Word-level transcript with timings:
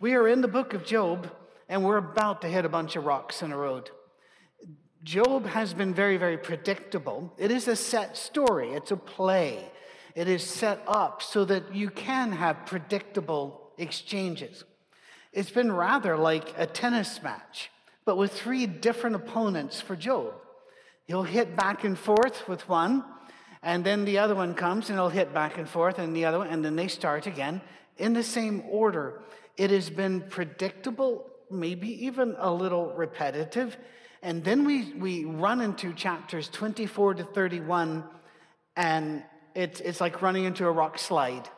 We 0.00 0.14
are 0.14 0.26
in 0.26 0.40
the 0.40 0.48
book 0.48 0.72
of 0.72 0.86
Job, 0.86 1.30
and 1.68 1.84
we're 1.84 1.98
about 1.98 2.40
to 2.40 2.48
hit 2.48 2.64
a 2.64 2.70
bunch 2.70 2.96
of 2.96 3.04
rocks 3.04 3.42
in 3.42 3.52
a 3.52 3.56
road. 3.58 3.90
Job 5.04 5.44
has 5.44 5.74
been 5.74 5.92
very, 5.92 6.16
very 6.16 6.38
predictable. 6.38 7.34
It 7.36 7.50
is 7.50 7.68
a 7.68 7.76
set 7.76 8.16
story, 8.16 8.70
it's 8.70 8.92
a 8.92 8.96
play. 8.96 9.62
It 10.14 10.26
is 10.26 10.42
set 10.42 10.82
up 10.88 11.20
so 11.20 11.44
that 11.44 11.74
you 11.74 11.90
can 11.90 12.32
have 12.32 12.64
predictable 12.64 13.72
exchanges. 13.76 14.64
It's 15.34 15.50
been 15.50 15.70
rather 15.70 16.16
like 16.16 16.54
a 16.56 16.64
tennis 16.64 17.22
match, 17.22 17.70
but 18.06 18.16
with 18.16 18.32
three 18.32 18.64
different 18.64 19.16
opponents 19.16 19.82
for 19.82 19.96
Job. 19.96 20.32
He'll 21.04 21.24
hit 21.24 21.56
back 21.56 21.84
and 21.84 21.98
forth 21.98 22.48
with 22.48 22.66
one, 22.70 23.04
and 23.62 23.84
then 23.84 24.06
the 24.06 24.16
other 24.16 24.34
one 24.34 24.54
comes 24.54 24.88
and 24.88 24.98
he'll 24.98 25.10
hit 25.10 25.34
back 25.34 25.58
and 25.58 25.68
forth, 25.68 25.98
and 25.98 26.16
the 26.16 26.24
other 26.24 26.38
one, 26.38 26.48
and 26.48 26.64
then 26.64 26.74
they 26.74 26.88
start 26.88 27.26
again 27.26 27.60
in 27.98 28.14
the 28.14 28.22
same 28.22 28.62
order. 28.66 29.20
It 29.56 29.70
has 29.70 29.90
been 29.90 30.22
predictable, 30.22 31.26
maybe 31.50 32.06
even 32.06 32.36
a 32.38 32.52
little 32.52 32.92
repetitive. 32.94 33.76
And 34.22 34.44
then 34.44 34.64
we, 34.64 34.92
we 34.94 35.24
run 35.24 35.60
into 35.60 35.92
chapters 35.92 36.48
24 36.48 37.14
to 37.14 37.24
31, 37.24 38.04
and 38.76 39.22
it's, 39.54 39.80
it's 39.80 40.00
like 40.00 40.22
running 40.22 40.44
into 40.44 40.66
a 40.66 40.70
rock 40.70 40.98
slide. 40.98 41.48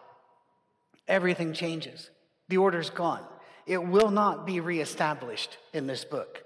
Everything 1.08 1.52
changes, 1.52 2.10
the 2.48 2.58
order's 2.58 2.90
gone. 2.90 3.24
It 3.66 3.82
will 3.82 4.10
not 4.10 4.46
be 4.46 4.60
reestablished 4.60 5.56
in 5.72 5.86
this 5.86 6.04
book. 6.04 6.42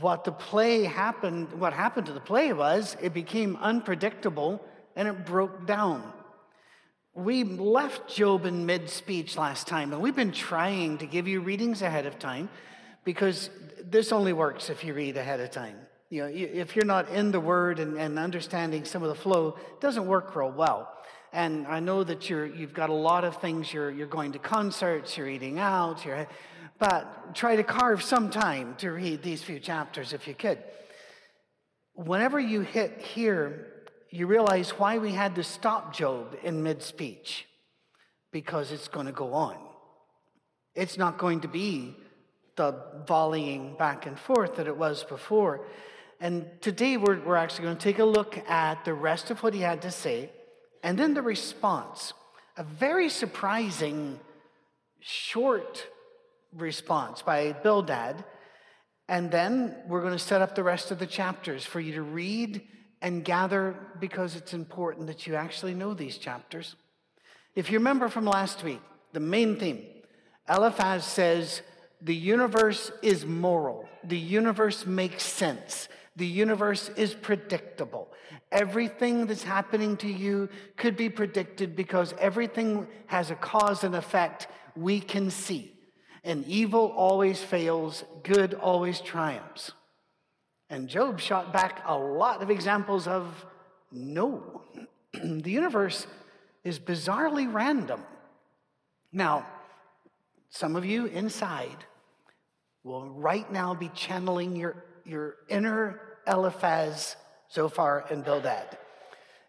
What 0.00 0.24
the 0.24 0.32
play 0.32 0.84
happened, 0.84 1.52
what 1.54 1.72
happened 1.72 2.06
to 2.06 2.12
the 2.12 2.20
play 2.20 2.52
was 2.52 2.96
it 3.00 3.12
became 3.12 3.56
unpredictable 3.56 4.62
and 4.94 5.08
it 5.08 5.26
broke 5.26 5.66
down. 5.66 6.12
We 7.14 7.44
left 7.44 8.14
Job 8.14 8.46
in 8.46 8.66
mid 8.66 8.88
speech 8.88 9.36
last 9.36 9.66
time, 9.66 9.92
and 9.92 10.00
we've 10.00 10.14
been 10.14 10.32
trying 10.32 10.98
to 10.98 11.06
give 11.06 11.26
you 11.26 11.40
readings 11.40 11.82
ahead 11.82 12.06
of 12.06 12.18
time 12.18 12.48
because 13.04 13.50
this 13.84 14.12
only 14.12 14.32
works 14.32 14.70
if 14.70 14.84
you 14.84 14.94
read 14.94 15.16
ahead 15.16 15.40
of 15.40 15.50
time. 15.50 15.76
You 16.10 16.22
know, 16.22 16.30
if 16.32 16.76
you're 16.76 16.84
not 16.84 17.08
in 17.10 17.32
the 17.32 17.40
word 17.40 17.80
and, 17.80 17.98
and 17.98 18.18
understanding 18.18 18.84
some 18.84 19.02
of 19.02 19.08
the 19.08 19.14
flow, 19.14 19.58
it 19.72 19.80
doesn't 19.80 20.06
work 20.06 20.34
real 20.36 20.50
well. 20.50 20.90
And 21.32 21.66
I 21.66 21.80
know 21.80 22.02
that 22.04 22.30
you're, 22.30 22.46
you've 22.46 22.72
got 22.72 22.88
a 22.88 22.94
lot 22.94 23.24
of 23.24 23.36
things. 23.40 23.72
You're, 23.72 23.90
you're 23.90 24.06
going 24.06 24.32
to 24.32 24.38
concerts, 24.38 25.16
you're 25.16 25.28
eating 25.28 25.58
out, 25.58 26.04
you're, 26.04 26.26
but 26.78 27.34
try 27.34 27.56
to 27.56 27.64
carve 27.64 28.02
some 28.02 28.30
time 28.30 28.74
to 28.78 28.90
read 28.90 29.22
these 29.22 29.42
few 29.42 29.58
chapters 29.58 30.12
if 30.12 30.26
you 30.26 30.34
could. 30.34 30.58
Whenever 31.94 32.38
you 32.40 32.60
hit 32.60 33.02
here, 33.02 33.77
you 34.10 34.26
realize 34.26 34.70
why 34.70 34.98
we 34.98 35.12
had 35.12 35.34
to 35.34 35.44
stop 35.44 35.94
Job 35.94 36.36
in 36.42 36.62
mid 36.62 36.82
speech 36.82 37.46
because 38.32 38.72
it's 38.72 38.88
going 38.88 39.06
to 39.06 39.12
go 39.12 39.34
on. 39.34 39.56
It's 40.74 40.96
not 40.96 41.18
going 41.18 41.40
to 41.40 41.48
be 41.48 41.96
the 42.56 42.74
volleying 43.06 43.76
back 43.76 44.06
and 44.06 44.18
forth 44.18 44.56
that 44.56 44.66
it 44.66 44.76
was 44.76 45.04
before. 45.04 45.66
And 46.20 46.46
today 46.60 46.96
we're, 46.96 47.20
we're 47.20 47.36
actually 47.36 47.64
going 47.64 47.76
to 47.76 47.82
take 47.82 47.98
a 47.98 48.04
look 48.04 48.38
at 48.48 48.84
the 48.84 48.94
rest 48.94 49.30
of 49.30 49.42
what 49.42 49.54
he 49.54 49.60
had 49.60 49.82
to 49.82 49.90
say 49.90 50.30
and 50.82 50.98
then 50.98 51.14
the 51.14 51.22
response. 51.22 52.12
A 52.56 52.64
very 52.64 53.08
surprising, 53.08 54.18
short 55.00 55.86
response 56.56 57.22
by 57.22 57.52
Bildad. 57.52 58.24
And 59.08 59.30
then 59.30 59.76
we're 59.86 60.00
going 60.00 60.12
to 60.12 60.18
set 60.18 60.42
up 60.42 60.54
the 60.54 60.64
rest 60.64 60.90
of 60.90 60.98
the 60.98 61.06
chapters 61.06 61.64
for 61.64 61.80
you 61.80 61.94
to 61.94 62.02
read 62.02 62.62
and 63.00 63.24
gather 63.24 63.76
because 64.00 64.36
it's 64.36 64.54
important 64.54 65.06
that 65.06 65.26
you 65.26 65.34
actually 65.34 65.74
know 65.74 65.94
these 65.94 66.18
chapters. 66.18 66.76
If 67.54 67.70
you 67.70 67.78
remember 67.78 68.08
from 68.08 68.24
last 68.24 68.62
week, 68.62 68.80
the 69.12 69.20
main 69.20 69.56
theme 69.56 69.84
Eliphaz 70.48 71.04
says, 71.04 71.62
the 72.00 72.14
universe 72.14 72.90
is 73.02 73.26
moral, 73.26 73.88
the 74.04 74.18
universe 74.18 74.86
makes 74.86 75.22
sense, 75.22 75.88
the 76.16 76.26
universe 76.26 76.90
is 76.96 77.12
predictable. 77.12 78.08
Everything 78.50 79.26
that's 79.26 79.42
happening 79.42 79.96
to 79.98 80.08
you 80.08 80.48
could 80.76 80.96
be 80.96 81.10
predicted 81.10 81.76
because 81.76 82.14
everything 82.18 82.86
has 83.06 83.30
a 83.30 83.34
cause 83.34 83.84
and 83.84 83.94
effect 83.94 84.48
we 84.74 85.00
can 85.00 85.30
see. 85.30 85.74
And 86.24 86.46
evil 86.46 86.92
always 86.96 87.42
fails, 87.42 88.04
good 88.22 88.54
always 88.54 89.00
triumphs. 89.00 89.72
And 90.70 90.88
Job 90.88 91.18
shot 91.18 91.52
back 91.52 91.82
a 91.86 91.96
lot 91.96 92.42
of 92.42 92.50
examples 92.50 93.06
of 93.06 93.46
no. 93.90 94.62
the 95.12 95.50
universe 95.50 96.06
is 96.64 96.78
bizarrely 96.78 97.52
random. 97.52 98.02
Now, 99.12 99.46
some 100.50 100.76
of 100.76 100.84
you 100.84 101.06
inside 101.06 101.84
will 102.84 103.08
right 103.08 103.50
now 103.50 103.74
be 103.74 103.88
channeling 103.90 104.56
your, 104.56 104.84
your 105.04 105.36
inner 105.48 106.00
Eliphaz, 106.26 107.16
Zophar, 107.50 108.04
and 108.10 108.24
Bildad. 108.24 108.76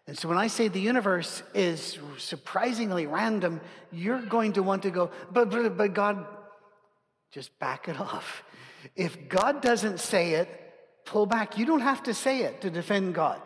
And 0.06 0.18
so 0.18 0.28
when 0.28 0.38
I 0.38 0.48
say 0.48 0.68
the 0.68 0.80
universe 0.80 1.42
is 1.54 1.98
surprisingly 2.18 3.06
random, 3.06 3.60
you're 3.92 4.22
going 4.22 4.54
to 4.54 4.62
want 4.62 4.82
to 4.82 4.90
go, 4.90 5.10
but, 5.30 5.50
but, 5.50 5.76
but 5.76 5.94
God, 5.94 6.26
just 7.30 7.56
back 7.58 7.88
it 7.88 8.00
off. 8.00 8.42
If 8.96 9.28
God 9.28 9.60
doesn't 9.60 10.00
say 10.00 10.32
it, 10.32 10.59
pull 11.10 11.26
back. 11.26 11.58
You 11.58 11.66
don't 11.66 11.80
have 11.80 12.04
to 12.04 12.14
say 12.14 12.42
it 12.42 12.60
to 12.60 12.70
defend 12.70 13.14
God. 13.14 13.40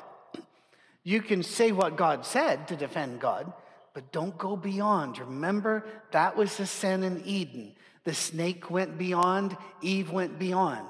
You 1.02 1.22
can 1.22 1.42
say 1.42 1.72
what 1.72 1.96
God 1.96 2.24
said 2.26 2.68
to 2.68 2.76
defend 2.76 3.20
God, 3.20 3.52
but 3.94 4.12
don't 4.12 4.36
go 4.36 4.54
beyond. 4.54 5.18
Remember, 5.18 5.84
that 6.12 6.36
was 6.36 6.56
the 6.56 6.66
sin 6.66 7.02
in 7.02 7.22
Eden. 7.24 7.74
The 8.04 8.14
snake 8.14 8.70
went 8.70 8.98
beyond, 8.98 9.56
Eve 9.80 10.10
went 10.10 10.38
beyond. 10.38 10.88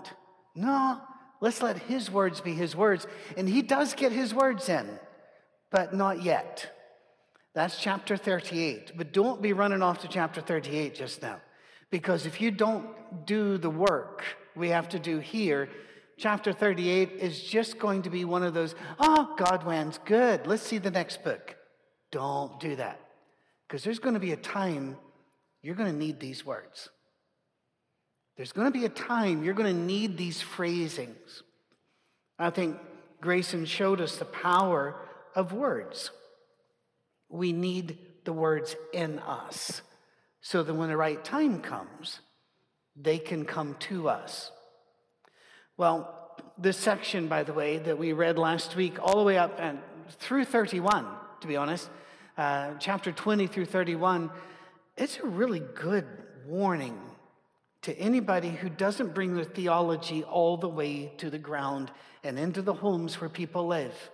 No, 0.56 1.00
let's 1.40 1.62
let 1.62 1.78
his 1.78 2.10
words 2.10 2.40
be 2.40 2.54
his 2.54 2.74
words. 2.74 3.06
And 3.36 3.48
he 3.48 3.62
does 3.62 3.94
get 3.94 4.10
his 4.10 4.34
words 4.34 4.68
in, 4.68 4.88
but 5.70 5.94
not 5.94 6.22
yet. 6.22 6.70
That's 7.54 7.78
chapter 7.78 8.16
38. 8.16 8.96
But 8.96 9.12
don't 9.12 9.40
be 9.40 9.52
running 9.52 9.80
off 9.80 10.00
to 10.00 10.08
chapter 10.08 10.40
38 10.40 10.96
just 10.96 11.22
now. 11.22 11.40
Because 11.90 12.26
if 12.26 12.40
you 12.40 12.50
don't 12.50 12.86
do 13.26 13.58
the 13.58 13.70
work 13.70 14.24
we 14.56 14.70
have 14.70 14.88
to 14.88 14.98
do 14.98 15.20
here, 15.20 15.68
chapter 16.16 16.52
38 16.52 17.12
is 17.12 17.40
just 17.42 17.78
going 17.78 18.02
to 18.02 18.10
be 18.10 18.24
one 18.24 18.42
of 18.42 18.54
those, 18.54 18.74
ah, 18.98 19.28
oh, 19.30 19.36
God 19.36 19.64
wins, 19.64 19.98
good, 20.04 20.46
let's 20.46 20.62
see 20.62 20.78
the 20.78 20.90
next 20.90 21.24
book. 21.24 21.56
Don't 22.10 22.58
do 22.60 22.76
that. 22.76 23.00
Because 23.66 23.82
there's 23.82 23.98
going 23.98 24.14
to 24.14 24.20
be 24.20 24.32
a 24.32 24.36
time 24.36 24.96
you're 25.62 25.74
going 25.74 25.90
to 25.90 25.98
need 25.98 26.20
these 26.20 26.44
words. 26.44 26.88
There's 28.36 28.52
going 28.52 28.70
to 28.70 28.78
be 28.78 28.84
a 28.84 28.90
time 28.90 29.42
you're 29.42 29.54
going 29.54 29.74
to 29.74 29.82
need 29.82 30.16
these 30.16 30.40
phrasings. 30.40 31.42
I 32.38 32.50
think 32.50 32.76
Grayson 33.20 33.64
showed 33.64 34.00
us 34.00 34.16
the 34.16 34.24
power 34.24 34.96
of 35.34 35.52
words. 35.52 36.10
We 37.28 37.52
need 37.52 37.98
the 38.24 38.32
words 38.32 38.76
in 38.92 39.18
us 39.20 39.82
so 40.40 40.62
that 40.62 40.74
when 40.74 40.88
the 40.88 40.96
right 40.96 41.24
time 41.24 41.60
comes, 41.60 42.20
they 42.96 43.18
can 43.18 43.44
come 43.44 43.76
to 43.80 44.08
us. 44.08 44.50
Well, 45.76 46.30
this 46.56 46.76
section, 46.76 47.26
by 47.26 47.42
the 47.42 47.52
way, 47.52 47.78
that 47.78 47.98
we 47.98 48.12
read 48.12 48.38
last 48.38 48.76
week, 48.76 49.02
all 49.02 49.18
the 49.18 49.24
way 49.24 49.38
up 49.38 49.56
and 49.58 49.80
through 50.08 50.44
31, 50.44 51.04
to 51.40 51.48
be 51.48 51.56
honest, 51.56 51.90
uh, 52.38 52.74
chapter 52.78 53.10
20 53.10 53.48
through 53.48 53.64
31, 53.64 54.30
it's 54.96 55.18
a 55.18 55.26
really 55.26 55.58
good 55.58 56.06
warning 56.46 56.96
to 57.82 57.98
anybody 57.98 58.50
who 58.50 58.68
doesn't 58.68 59.14
bring 59.14 59.34
their 59.34 59.44
theology 59.44 60.22
all 60.22 60.56
the 60.56 60.68
way 60.68 61.12
to 61.18 61.28
the 61.28 61.40
ground 61.40 61.90
and 62.22 62.38
into 62.38 62.62
the 62.62 62.74
homes 62.74 63.20
where 63.20 63.28
people 63.28 63.66
live. 63.66 64.10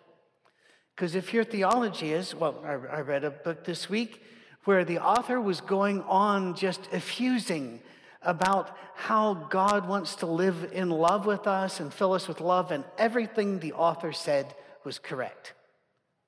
Because 0.96 1.14
if 1.14 1.34
your 1.34 1.44
theology 1.44 2.14
is, 2.14 2.34
well, 2.34 2.58
I, 2.64 2.70
I 2.70 3.00
read 3.02 3.22
a 3.22 3.30
book 3.30 3.66
this 3.66 3.90
week 3.90 4.22
where 4.64 4.82
the 4.82 4.98
author 4.98 5.38
was 5.38 5.60
going 5.60 6.00
on 6.04 6.54
just 6.54 6.88
effusing 6.90 7.82
about 8.22 8.76
how 8.94 9.34
God 9.34 9.88
wants 9.88 10.16
to 10.16 10.26
live 10.26 10.70
in 10.72 10.90
love 10.90 11.26
with 11.26 11.46
us 11.46 11.80
and 11.80 11.92
fill 11.92 12.12
us 12.12 12.28
with 12.28 12.40
love, 12.40 12.70
and 12.70 12.84
everything 12.98 13.58
the 13.58 13.72
author 13.72 14.12
said 14.12 14.54
was 14.84 14.98
correct. 14.98 15.54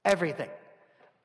Everything. 0.04 0.48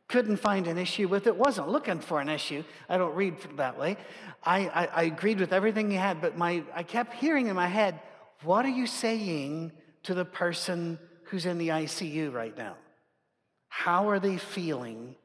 Couldn't 0.10 0.38
find 0.38 0.68
an 0.68 0.78
issue 0.78 1.08
with 1.08 1.28
it, 1.28 1.36
wasn't 1.36 1.70
looking 1.70 2.00
for 2.00 2.22
an 2.22 2.30
issue. 2.30 2.64
I 2.88 2.98
don't 2.98 3.16
read 3.16 3.36
that 3.58 3.78
way. 3.78 3.98
I, 4.44 4.68
I, 4.68 4.86
I 4.86 5.04
agreed 5.04 5.40
with 5.40 5.52
everything 5.52 5.90
he 5.90 5.98
had, 5.98 6.22
but 6.22 6.38
my, 6.38 6.64
I 6.74 6.84
kept 6.84 7.14
hearing 7.16 7.48
in 7.48 7.56
my 7.56 7.68
head, 7.68 8.00
what 8.44 8.66
are 8.66 8.70
you 8.70 8.88
saying 8.88 9.72
to 10.04 10.14
the 10.14 10.26
person 10.26 11.00
who's 11.24 11.46
in 11.46 11.58
the 11.58 11.70
ICU 11.70 12.32
right 12.32 12.58
now? 12.58 12.76
How 13.68 14.10
are 14.10 14.20
they 14.20 14.38
feeling 14.38 15.16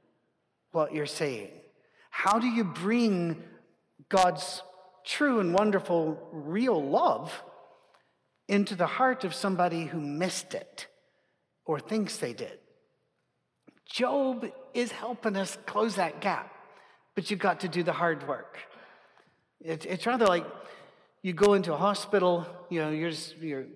what 0.72 0.94
you're 0.94 1.06
saying? 1.06 1.50
How 2.10 2.38
do 2.38 2.48
you 2.48 2.64
bring 2.64 3.42
God's 4.08 4.62
true 5.04 5.40
and 5.40 5.54
wonderful, 5.54 6.18
real 6.32 6.82
love 6.82 7.42
into 8.48 8.74
the 8.74 8.86
heart 8.86 9.24
of 9.24 9.34
somebody 9.34 9.84
who 9.84 10.00
missed 10.00 10.54
it 10.54 10.86
or 11.64 11.80
thinks 11.80 12.16
they 12.16 12.32
did. 12.32 12.58
Job 13.86 14.46
is 14.74 14.90
helping 14.90 15.36
us 15.36 15.58
close 15.66 15.96
that 15.96 16.20
gap, 16.20 16.52
but 17.14 17.30
you've 17.30 17.40
got 17.40 17.60
to 17.60 17.68
do 17.68 17.82
the 17.82 17.92
hard 17.92 18.26
work. 18.26 18.58
It, 19.60 19.86
it's 19.86 20.06
rather 20.06 20.26
like 20.26 20.46
you 21.22 21.32
go 21.32 21.54
into 21.54 21.72
a 21.72 21.76
hospital, 21.76 22.46
you 22.68 22.80
know, 22.80 22.90
you're, 22.90 23.12
you're, 23.40 23.66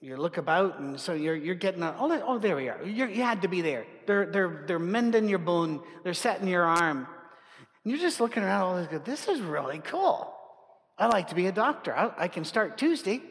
you 0.00 0.16
look 0.16 0.38
about, 0.38 0.80
and 0.80 0.98
so 0.98 1.12
you're, 1.12 1.36
you're 1.36 1.54
getting, 1.54 1.82
a, 1.82 1.94
oh, 1.98 2.22
oh, 2.26 2.38
there 2.38 2.56
we 2.56 2.68
are. 2.68 2.82
You're, 2.82 3.08
you 3.08 3.22
had 3.22 3.42
to 3.42 3.48
be 3.48 3.60
there. 3.60 3.86
They're, 4.06 4.26
they're, 4.26 4.64
they're 4.66 4.78
mending 4.78 5.28
your 5.28 5.38
bone, 5.38 5.82
they're 6.04 6.14
setting 6.14 6.48
your 6.48 6.64
arm. 6.64 7.06
And 7.84 7.92
you're 7.92 8.00
just 8.00 8.20
looking 8.20 8.42
around 8.42 8.62
all 8.62 8.76
this, 8.76 8.88
good. 8.88 9.04
this 9.04 9.28
is 9.28 9.40
really 9.40 9.80
cool. 9.84 10.34
I 11.00 11.06
like 11.06 11.28
to 11.28 11.34
be 11.34 11.46
a 11.46 11.52
doctor. 11.52 11.96
I, 11.96 12.12
I 12.18 12.28
can 12.28 12.44
start 12.44 12.76
Tuesday. 12.76 13.22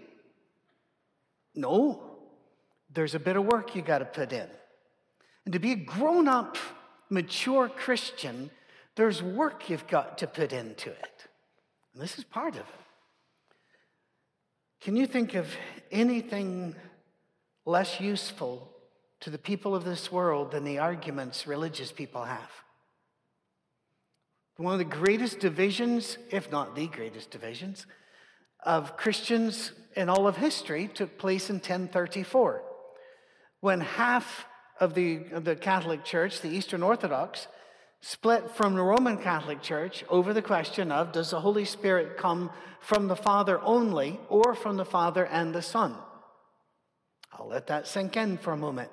No, 1.54 2.02
there's 2.92 3.14
a 3.14 3.20
bit 3.20 3.36
of 3.36 3.46
work 3.46 3.76
you 3.76 3.84
got 3.84 4.00
to 4.00 4.06
put 4.06 4.34
in. 4.34 4.48
And 5.46 5.54
to 5.54 5.60
be 5.60 5.74
a 5.74 5.76
grown 5.76 6.28
up, 6.28 6.58
mature 7.10 7.70
Christian, 7.70 8.50
there's 8.96 9.22
work 9.22 9.70
you've 9.70 9.88
got 9.88 10.18
to 10.18 10.28
put 10.28 10.52
into 10.52 10.90
it. 10.90 11.28
And 11.94 12.02
this 12.02 12.18
is 12.18 12.24
part 12.24 12.56
of 12.56 12.62
it. 12.62 12.66
Can 14.82 14.96
you 14.96 15.06
think 15.06 15.36
of 15.36 15.48
anything 15.92 16.76
less 17.66 18.00
useful 18.00 18.72
to 19.20 19.30
the 19.30 19.38
people 19.38 19.76
of 19.76 19.84
this 19.84 20.12
world 20.12 20.52
than 20.52 20.64
the 20.64 20.80
arguments 20.80 21.46
religious 21.46 21.92
people 21.92 22.24
have? 22.24 22.50
One 24.60 24.74
of 24.74 24.80
the 24.80 24.84
greatest 24.84 25.40
divisions, 25.40 26.18
if 26.32 26.52
not 26.52 26.76
the 26.76 26.88
greatest 26.88 27.32
divisions, 27.32 27.86
of 28.62 28.98
Christians 28.98 29.72
in 29.96 30.10
all 30.10 30.28
of 30.28 30.36
history 30.36 30.90
took 30.90 31.18
place 31.18 31.50
in 31.50 31.56
1034, 31.56 32.62
when 33.62 33.80
half 33.80 34.46
of 34.82 34.96
the, 34.96 35.22
of 35.32 35.46
the 35.46 35.56
Catholic 35.56 36.04
Church, 36.04 36.42
the 36.42 36.50
Eastern 36.50 36.84
Orthodox, 36.84 37.48
split 38.02 38.52
from 38.52 38.76
the 38.76 38.84
Roman 38.84 39.18
Catholic 39.18 39.62
Church 39.62 40.04
over 40.10 40.34
the 40.34 40.42
question 40.42 40.92
of 40.92 41.14
does 41.14 41.30
the 41.32 41.40
Holy 41.40 41.64
Spirit 41.64 42.18
come 42.18 42.50
from 42.82 43.08
the 43.08 43.16
Father 43.16 43.62
only 43.62 44.20
or 44.28 44.56
from 44.56 44.76
the 44.76 44.84
Father 44.84 45.26
and 45.26 45.56
the 45.56 45.62
Son? 45.62 45.96
I'll 47.32 47.48
let 47.48 47.68
that 47.68 47.88
sink 47.88 48.18
in 48.18 48.38
for 48.38 48.52
a 48.52 48.58
moment. 48.58 48.92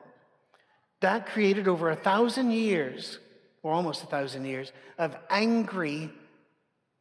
That 1.00 1.26
created 1.26 1.66
over 1.66 1.90
a 1.90 1.96
thousand 1.96 2.52
years, 2.52 3.18
or 3.66 3.72
almost 3.72 4.04
a 4.04 4.06
thousand 4.06 4.44
years, 4.44 4.70
of 4.96 5.16
angry 5.28 6.08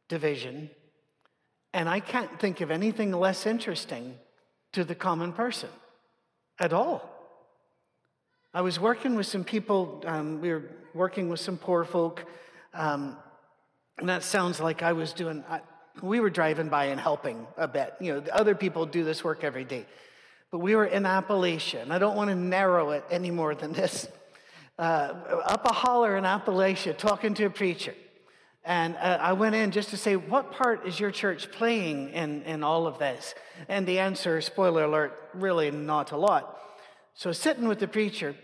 division. 0.08 0.68
And 1.72 1.88
I 1.88 2.00
can't 2.00 2.40
think 2.40 2.60
of 2.60 2.72
anything 2.72 3.12
less 3.12 3.46
interesting 3.46 4.16
to 4.72 4.82
the 4.82 4.96
common 4.96 5.32
person 5.32 5.68
at 6.58 6.72
all. 6.72 7.08
I 8.52 8.62
was 8.62 8.80
working 8.80 9.14
with 9.14 9.26
some 9.26 9.44
people, 9.44 10.02
um, 10.06 10.40
we 10.40 10.50
were 10.50 10.64
working 10.92 11.28
with 11.28 11.38
some 11.38 11.56
poor 11.56 11.84
folk, 11.84 12.24
um, 12.74 13.16
and 13.98 14.08
that 14.08 14.24
sounds 14.24 14.58
like 14.58 14.82
I 14.82 14.92
was 14.92 15.12
doing, 15.12 15.44
I, 15.48 15.60
we 16.02 16.18
were 16.18 16.30
driving 16.30 16.68
by 16.68 16.86
and 16.86 16.98
helping 16.98 17.46
a 17.56 17.68
bit. 17.68 17.94
You 18.00 18.14
know, 18.14 18.22
other 18.32 18.56
people 18.56 18.86
do 18.86 19.04
this 19.04 19.22
work 19.22 19.44
every 19.44 19.64
day. 19.64 19.86
But 20.50 20.58
we 20.58 20.74
were 20.74 20.86
in 20.86 21.04
Appalachia, 21.04 21.82
and 21.82 21.92
I 21.92 22.00
don't 22.00 22.16
want 22.16 22.30
to 22.30 22.34
narrow 22.34 22.90
it 22.90 23.04
any 23.08 23.30
more 23.30 23.54
than 23.54 23.72
this. 23.72 24.08
Uh, 24.78 25.40
up 25.44 25.64
a 25.64 25.72
holler 25.72 26.16
in 26.16 26.24
Appalachia, 26.24 26.96
talking 26.96 27.32
to 27.34 27.46
a 27.46 27.50
preacher. 27.50 27.94
And 28.62 28.96
uh, 28.96 29.18
I 29.20 29.32
went 29.32 29.54
in 29.54 29.70
just 29.70 29.90
to 29.90 29.96
say, 29.96 30.16
What 30.16 30.52
part 30.52 30.86
is 30.86 31.00
your 31.00 31.10
church 31.10 31.50
playing 31.52 32.10
in, 32.10 32.42
in 32.42 32.62
all 32.62 32.86
of 32.86 32.98
this? 32.98 33.34
And 33.68 33.86
the 33.86 34.00
answer, 34.00 34.40
spoiler 34.40 34.84
alert, 34.84 35.18
really 35.34 35.70
not 35.70 36.12
a 36.12 36.16
lot. 36.16 36.58
So, 37.14 37.32
sitting 37.32 37.68
with 37.68 37.78
the 37.78 37.88
preacher, 37.88 38.34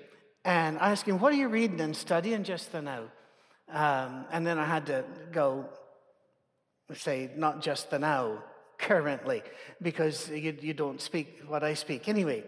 and 0.44 0.78
asking, 0.78 1.18
What 1.18 1.32
are 1.32 1.36
you 1.36 1.48
reading 1.48 1.80
and 1.80 1.94
studying 1.94 2.44
just 2.44 2.72
the 2.72 2.82
now? 2.82 3.04
Um, 3.68 4.26
and 4.30 4.46
then 4.46 4.58
I 4.58 4.64
had 4.64 4.86
to 4.86 5.04
go 5.32 5.66
say, 6.94 7.30
Not 7.36 7.60
just 7.60 7.90
the 7.90 7.98
now, 7.98 8.42
currently, 8.78 9.42
because 9.80 10.30
you, 10.30 10.56
you 10.60 10.72
don't 10.72 11.00
speak 11.00 11.40
what 11.46 11.62
I 11.62 11.74
speak. 11.74 12.08
Anyway, 12.08 12.44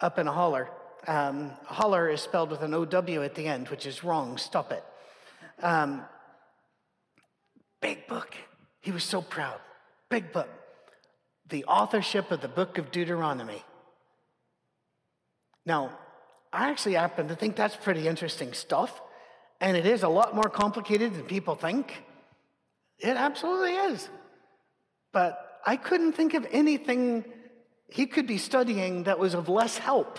up 0.00 0.18
in 0.18 0.26
a 0.26 0.32
holler, 0.32 0.70
um, 1.06 1.52
holler 1.64 2.08
is 2.08 2.20
spelled 2.20 2.50
with 2.50 2.62
an 2.62 2.74
OW 2.74 3.22
at 3.22 3.34
the 3.34 3.46
end, 3.46 3.68
which 3.68 3.86
is 3.86 4.04
wrong. 4.04 4.36
Stop 4.38 4.72
it. 4.72 4.84
Um, 5.62 6.02
big 7.80 8.06
book. 8.06 8.34
He 8.80 8.90
was 8.90 9.04
so 9.04 9.22
proud. 9.22 9.60
Big 10.08 10.32
book. 10.32 10.48
The 11.48 11.64
authorship 11.64 12.30
of 12.30 12.40
the 12.40 12.48
book 12.48 12.78
of 12.78 12.90
Deuteronomy. 12.90 13.64
Now, 15.66 15.98
I 16.52 16.70
actually 16.70 16.94
happen 16.94 17.28
to 17.28 17.36
think 17.36 17.56
that's 17.56 17.76
pretty 17.76 18.08
interesting 18.08 18.52
stuff. 18.52 19.00
And 19.60 19.76
it 19.76 19.86
is 19.86 20.02
a 20.02 20.08
lot 20.08 20.34
more 20.34 20.48
complicated 20.48 21.14
than 21.14 21.24
people 21.24 21.54
think. 21.54 22.02
It 22.98 23.16
absolutely 23.16 23.74
is. 23.74 24.08
But 25.12 25.60
I 25.66 25.76
couldn't 25.76 26.12
think 26.12 26.34
of 26.34 26.46
anything 26.50 27.24
he 27.88 28.06
could 28.06 28.26
be 28.26 28.38
studying 28.38 29.04
that 29.04 29.18
was 29.18 29.34
of 29.34 29.48
less 29.48 29.76
help 29.76 30.18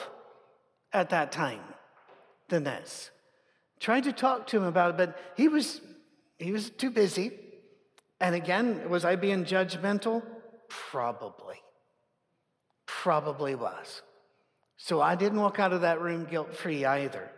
at 0.93 1.09
that 1.09 1.31
time 1.31 1.61
than 2.49 2.63
this. 2.63 3.11
Tried 3.79 4.03
to 4.03 4.13
talk 4.13 4.47
to 4.47 4.57
him 4.57 4.63
about 4.63 4.91
it, 4.91 4.97
but 4.97 5.17
he 5.35 5.47
was 5.47 5.81
he 6.37 6.51
was 6.51 6.69
too 6.69 6.89
busy. 6.89 7.31
And 8.19 8.35
again, 8.35 8.89
was 8.89 9.05
I 9.05 9.15
being 9.15 9.45
judgmental? 9.45 10.23
Probably. 10.69 11.57
Probably 12.85 13.55
was. 13.55 14.01
So 14.77 15.01
I 15.01 15.15
didn't 15.15 15.39
walk 15.39 15.59
out 15.59 15.73
of 15.73 15.81
that 15.81 16.01
room 16.01 16.25
guilt 16.25 16.55
free 16.55 16.85
either. 16.85 17.29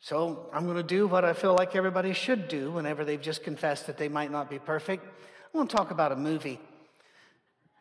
So 0.00 0.50
I'm 0.52 0.64
going 0.64 0.76
to 0.76 0.82
do 0.82 1.06
what 1.06 1.24
I 1.24 1.32
feel 1.32 1.54
like 1.54 1.74
everybody 1.74 2.12
should 2.12 2.46
do 2.46 2.70
whenever 2.70 3.04
they've 3.04 3.20
just 3.20 3.42
confessed 3.42 3.86
that 3.86 3.96
they 3.96 4.08
might 4.08 4.30
not 4.30 4.50
be 4.50 4.58
perfect. 4.58 5.04
I 5.06 5.56
want 5.56 5.70
to 5.70 5.76
talk 5.76 5.90
about 5.90 6.12
a 6.12 6.16
movie. 6.16 6.60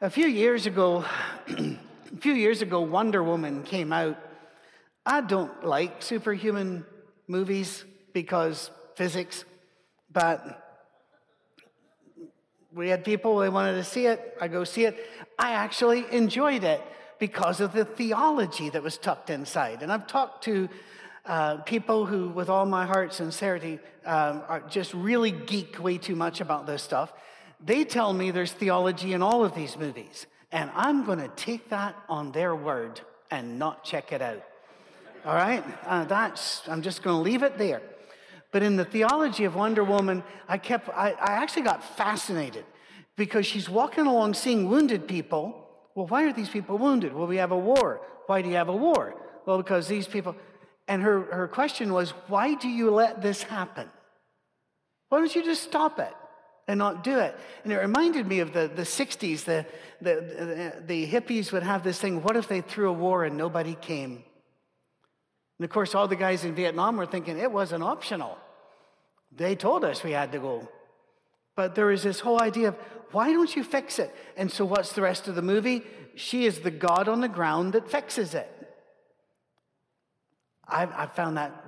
A 0.01 0.09
few 0.09 0.27
years 0.27 0.65
ago, 0.65 1.05
a 1.47 2.17
few 2.19 2.33
years 2.33 2.61
ago, 2.61 2.81
Wonder 2.81 3.23
Woman 3.23 3.63
came 3.63 3.91
out. 3.91 4.17
I 5.05 5.21
don't 5.21 5.65
like 5.65 6.01
superhuman 6.01 6.85
movies 7.27 7.83
because 8.13 8.71
physics, 8.95 9.43
but 10.11 10.59
we 12.73 12.89
had 12.89 13.03
people 13.03 13.37
they 13.37 13.49
wanted 13.49 13.75
to 13.75 13.83
see 13.83 14.05
it. 14.05 14.37
I 14.39 14.47
go 14.47 14.63
see 14.63 14.85
it. 14.85 14.97
I 15.37 15.53
actually 15.53 16.05
enjoyed 16.11 16.63
it 16.63 16.81
because 17.19 17.59
of 17.59 17.73
the 17.73 17.85
theology 17.85 18.69
that 18.69 18.81
was 18.81 18.97
tucked 18.97 19.29
inside. 19.29 19.81
And 19.81 19.91
I've 19.91 20.07
talked 20.07 20.43
to 20.45 20.69
uh, 21.25 21.57
people 21.57 22.05
who, 22.05 22.29
with 22.29 22.49
all 22.49 22.65
my 22.65 22.85
heart, 22.85 23.13
sincerity, 23.13 23.79
um, 24.05 24.41
are 24.47 24.61
just 24.69 24.93
really 24.93 25.31
geek 25.31 25.81
way 25.81 25.97
too 25.97 26.15
much 26.15 26.41
about 26.41 26.65
this 26.65 26.81
stuff. 26.81 27.13
They 27.63 27.85
tell 27.85 28.11
me 28.13 28.31
there's 28.31 28.51
theology 28.51 29.13
in 29.13 29.21
all 29.21 29.45
of 29.45 29.55
these 29.55 29.77
movies. 29.77 30.27
And 30.51 30.69
I'm 30.75 31.05
going 31.05 31.19
to 31.19 31.29
take 31.29 31.69
that 31.69 31.95
on 32.09 32.31
their 32.31 32.55
word 32.55 33.01
and 33.31 33.57
not 33.57 33.83
check 33.83 34.11
it 34.11 34.21
out. 34.21 34.43
All 35.25 35.35
right? 35.35 35.63
Uh, 35.85 36.05
that's, 36.05 36.67
I'm 36.67 36.81
just 36.81 37.03
going 37.03 37.17
to 37.17 37.21
leave 37.21 37.43
it 37.43 37.57
there. 37.57 37.81
But 38.51 38.63
in 38.63 38.75
the 38.75 38.85
theology 38.85 39.45
of 39.45 39.55
Wonder 39.55 39.83
Woman, 39.83 40.23
I 40.47 40.57
kept, 40.57 40.89
I, 40.89 41.11
I 41.11 41.33
actually 41.33 41.63
got 41.63 41.83
fascinated 41.97 42.65
because 43.15 43.45
she's 43.45 43.69
walking 43.69 44.05
along 44.05 44.35
seeing 44.35 44.69
wounded 44.69 45.07
people 45.07 45.63
well, 45.95 46.07
why 46.07 46.23
are 46.23 46.33
these 46.33 46.49
people 46.49 46.77
wounded? 46.77 47.13
Well, 47.13 47.27
we 47.27 47.37
have 47.37 47.51
a 47.51 47.57
war. 47.57 48.01
Why 48.25 48.41
do 48.41 48.49
you 48.49 48.55
have 48.55 48.69
a 48.69 48.75
war? 48.75 49.15
Well, 49.45 49.57
because 49.57 49.87
these 49.87 50.07
people. 50.07 50.35
And 50.87 51.01
her, 51.01 51.21
her 51.31 51.47
question 51.47 51.93
was, 51.93 52.11
why 52.27 52.55
do 52.55 52.67
you 52.67 52.91
let 52.91 53.21
this 53.21 53.43
happen? 53.43 53.89
Why 55.09 55.19
don't 55.19 55.33
you 55.33 55.43
just 55.43 55.63
stop 55.63 55.99
it 55.99 56.13
and 56.67 56.77
not 56.77 57.03
do 57.03 57.19
it? 57.19 57.37
And 57.63 57.71
it 57.71 57.77
reminded 57.77 58.27
me 58.27 58.39
of 58.39 58.53
the, 58.53 58.69
the 58.73 58.81
60s. 58.81 59.45
The, 59.45 59.65
the, 60.01 60.15
the, 60.15 60.83
the 60.85 61.07
hippies 61.07 61.51
would 61.51 61.63
have 61.63 61.83
this 61.83 61.99
thing 61.99 62.23
what 62.23 62.35
if 62.35 62.47
they 62.47 62.61
threw 62.61 62.89
a 62.89 62.93
war 62.93 63.23
and 63.23 63.37
nobody 63.37 63.75
came? 63.75 64.23
And 65.63 65.69
of 65.69 65.73
course, 65.73 65.95
all 65.95 66.09
the 66.09 66.17
guys 66.17 66.43
in 66.43 66.55
Vietnam 66.55 66.97
were 66.97 67.05
thinking 67.05 67.37
it 67.37 67.49
wasn't 67.49 67.85
optional. 67.85 68.37
They 69.33 69.55
told 69.55 69.85
us 69.85 70.03
we 70.03 70.11
had 70.11 70.33
to 70.33 70.39
go. 70.39 70.67
But 71.55 71.73
there 71.73 71.89
is 71.89 72.03
this 72.03 72.19
whole 72.19 72.41
idea 72.41 72.67
of 72.67 72.75
why 73.13 73.31
don't 73.31 73.55
you 73.55 73.63
fix 73.63 73.97
it? 73.97 74.13
And 74.35 74.51
so, 74.51 74.65
what's 74.65 74.91
the 74.91 75.01
rest 75.01 75.29
of 75.29 75.35
the 75.35 75.41
movie? 75.41 75.83
She 76.15 76.45
is 76.45 76.59
the 76.59 76.69
God 76.69 77.07
on 77.07 77.21
the 77.21 77.29
ground 77.29 77.71
that 77.75 77.89
fixes 77.89 78.33
it. 78.33 78.51
I, 80.67 80.83
I 80.83 81.05
found 81.05 81.37
that 81.37 81.65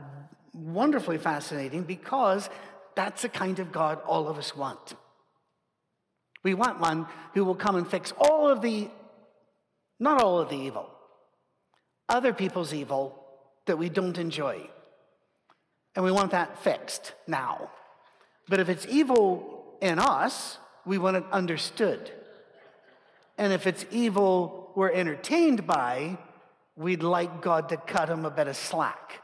wonderfully 0.54 1.18
fascinating 1.18 1.84
because 1.84 2.50
that's 2.96 3.22
the 3.22 3.30
kind 3.30 3.60
of 3.60 3.72
God 3.72 4.02
all 4.06 4.28
of 4.28 4.38
us 4.38 4.58
want. 4.58 4.94
We 6.44 6.54
want 6.54 6.82
one 6.82 7.08
who 7.34 7.46
will 7.46 7.56
come 7.56 7.78
and 7.78 7.90
fix 7.90 8.12
all 8.18 8.50
of 8.50 8.62
the, 8.62 8.90
not 10.02 10.22
all 10.22 10.42
of 10.42 10.50
the 10.50 10.58
evil, 10.58 10.90
other 12.10 12.34
people's 12.34 12.74
evil 12.74 13.22
that 13.66 13.78
we 13.78 13.90
don't 13.90 14.18
enjoy. 14.18 14.70
And 15.96 16.04
we 16.04 16.12
want 16.12 16.32
that 16.32 16.60
fixed 16.64 17.14
now. 17.28 17.72
But 18.48 18.60
if 18.60 18.70
it's 18.70 18.86
evil 18.88 19.78
in 19.82 20.00
us, 20.00 20.58
we 20.86 20.98
want 20.98 21.18
it 21.18 21.24
understood. 21.32 22.12
And 23.38 23.54
if 23.54 23.68
it's 23.68 23.86
evil 23.92 24.72
we're 24.76 24.92
entertained 24.92 25.66
by, 25.66 26.18
we'd 26.76 27.04
like 27.04 27.42
God 27.42 27.70
to 27.70 27.78
cut 27.78 28.10
him 28.10 28.26
a 28.26 28.30
bit 28.30 28.48
of 28.48 28.58
slack. 28.58 29.22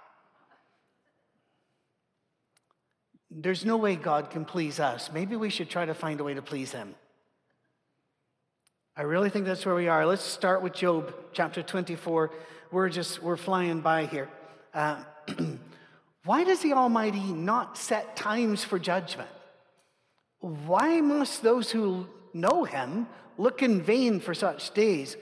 there's 3.31 3.63
no 3.63 3.77
way 3.77 3.95
God 3.95 4.29
can 4.29 4.43
please 4.43 4.79
us. 4.79 5.09
Maybe 5.11 5.37
we 5.37 5.49
should 5.49 5.69
try 5.69 5.85
to 5.85 5.93
find 5.93 6.19
a 6.19 6.23
way 6.23 6.33
to 6.33 6.41
please 6.41 6.71
Him. 6.71 6.95
I 8.95 9.03
really 9.03 9.29
think 9.29 9.45
that's 9.45 9.65
where 9.65 9.73
we 9.73 9.87
are. 9.87 10.05
Let's 10.05 10.23
start 10.23 10.61
with 10.61 10.73
Job 10.73 11.13
chapter 11.31 11.63
24. 11.63 12.31
We're 12.71 12.89
just, 12.89 13.21
we're 13.21 13.37
flying 13.37 13.81
by 13.81 14.05
here. 14.05 14.29
Uh, 14.73 15.03
why 16.25 16.43
does 16.43 16.61
the 16.61 16.73
Almighty 16.73 17.33
not 17.33 17.77
set 17.77 18.15
times 18.15 18.63
for 18.63 18.79
judgment? 18.79 19.29
Why 20.39 21.01
must 21.01 21.43
those 21.43 21.69
who 21.69 22.07
know 22.33 22.63
Him 22.63 23.07
look 23.37 23.61
in 23.61 23.81
vain 23.81 24.19
for 24.19 24.33
such 24.33 24.73
days? 24.73 25.17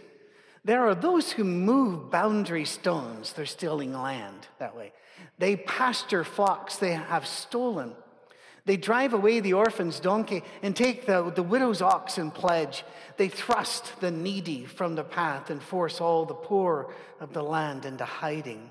There 0.63 0.87
are 0.87 0.95
those 0.95 1.31
who 1.31 1.43
move 1.43 2.11
boundary 2.11 2.65
stones, 2.65 3.33
they're 3.33 3.45
stealing 3.45 3.93
land 3.93 4.47
that 4.59 4.75
way. 4.75 4.91
They 5.39 5.55
pasture 5.55 6.23
flocks 6.23 6.75
they 6.75 6.93
have 6.93 7.25
stolen. 7.25 7.93
They 8.69 8.77
drive 8.77 9.15
away 9.15 9.39
the 9.39 9.53
orphan's 9.53 9.99
donkey 9.99 10.43
and 10.61 10.75
take 10.75 11.07
the, 11.07 11.31
the 11.31 11.41
widow's 11.41 11.81
ox 11.81 12.19
in 12.19 12.29
pledge. 12.29 12.85
They 13.17 13.27
thrust 13.27 13.99
the 13.99 14.11
needy 14.11 14.63
from 14.63 14.93
the 14.93 15.03
path 15.03 15.49
and 15.49 15.59
force 15.59 15.99
all 15.99 16.23
the 16.23 16.35
poor 16.35 16.93
of 17.19 17.33
the 17.33 17.41
land 17.41 17.85
into 17.85 18.05
hiding. 18.05 18.69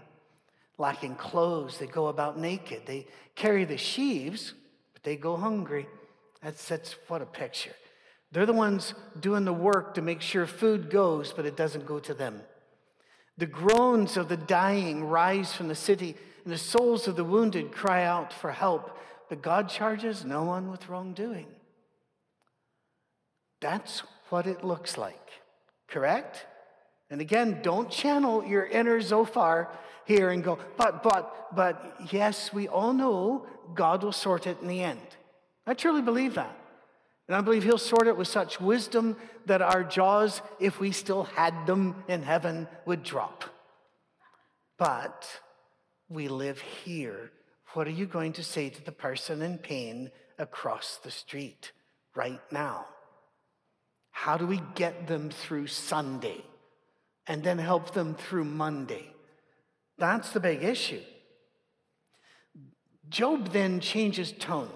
Lacking 0.78 1.16
clothes, 1.16 1.78
they 1.78 1.88
go 1.88 2.06
about 2.06 2.38
naked. 2.38 2.82
They 2.86 3.08
carry 3.34 3.64
the 3.64 3.76
sheaves, 3.76 4.54
but 4.92 5.02
they 5.02 5.16
go 5.16 5.36
hungry. 5.36 5.88
That's, 6.44 6.68
that's 6.68 6.94
what 7.08 7.20
a 7.20 7.26
picture. 7.26 7.74
They're 8.30 8.46
the 8.46 8.52
ones 8.52 8.94
doing 9.18 9.44
the 9.44 9.52
work 9.52 9.94
to 9.94 10.00
make 10.00 10.20
sure 10.20 10.46
food 10.46 10.90
goes, 10.90 11.32
but 11.32 11.44
it 11.44 11.56
doesn't 11.56 11.86
go 11.86 11.98
to 11.98 12.14
them. 12.14 12.42
The 13.36 13.46
groans 13.46 14.16
of 14.16 14.28
the 14.28 14.36
dying 14.36 15.06
rise 15.08 15.52
from 15.54 15.66
the 15.66 15.74
city, 15.74 16.14
and 16.44 16.52
the 16.52 16.56
souls 16.56 17.08
of 17.08 17.16
the 17.16 17.24
wounded 17.24 17.72
cry 17.72 18.04
out 18.04 18.32
for 18.32 18.52
help, 18.52 18.94
but 19.28 19.42
God 19.42 19.68
charges 19.68 20.24
no 20.24 20.44
one 20.44 20.70
with 20.70 20.88
wrongdoing. 20.88 21.46
That's 23.60 24.02
what 24.30 24.46
it 24.46 24.64
looks 24.64 24.96
like, 24.96 25.30
correct? 25.88 26.46
And 27.10 27.20
again, 27.20 27.60
don't 27.62 27.90
channel 27.90 28.44
your 28.44 28.66
inner 28.66 29.00
Zophar 29.00 29.70
here 30.04 30.30
and 30.30 30.44
go, 30.44 30.58
but, 30.76 31.02
but, 31.02 31.54
but, 31.54 31.96
yes, 32.10 32.52
we 32.52 32.68
all 32.68 32.92
know 32.92 33.46
God 33.74 34.02
will 34.02 34.12
sort 34.12 34.46
it 34.46 34.58
in 34.60 34.68
the 34.68 34.82
end. 34.82 35.00
I 35.66 35.74
truly 35.74 36.02
believe 36.02 36.34
that. 36.34 36.56
And 37.26 37.36
I 37.36 37.42
believe 37.42 37.62
He'll 37.62 37.76
sort 37.76 38.06
it 38.06 38.16
with 38.16 38.28
such 38.28 38.60
wisdom 38.60 39.16
that 39.46 39.60
our 39.60 39.84
jaws, 39.84 40.40
if 40.58 40.80
we 40.80 40.92
still 40.92 41.24
had 41.24 41.66
them 41.66 42.02
in 42.08 42.22
heaven, 42.22 42.68
would 42.86 43.02
drop. 43.02 43.44
But 44.78 45.28
we 46.08 46.28
live 46.28 46.60
here. 46.60 47.30
What 47.74 47.86
are 47.86 47.90
you 47.90 48.06
going 48.06 48.32
to 48.34 48.42
say 48.42 48.70
to 48.70 48.84
the 48.84 48.92
person 48.92 49.42
in 49.42 49.58
pain 49.58 50.10
across 50.38 50.96
the 50.96 51.10
street 51.10 51.72
right 52.14 52.40
now? 52.50 52.86
How 54.10 54.36
do 54.36 54.46
we 54.46 54.60
get 54.74 55.06
them 55.06 55.30
through 55.30 55.66
Sunday 55.68 56.42
and 57.26 57.42
then 57.44 57.58
help 57.58 57.92
them 57.92 58.14
through 58.14 58.44
Monday? 58.44 59.12
That's 59.98 60.30
the 60.30 60.40
big 60.40 60.62
issue. 60.62 61.02
Job 63.08 63.52
then 63.52 63.80
changes 63.80 64.32
tone. 64.32 64.70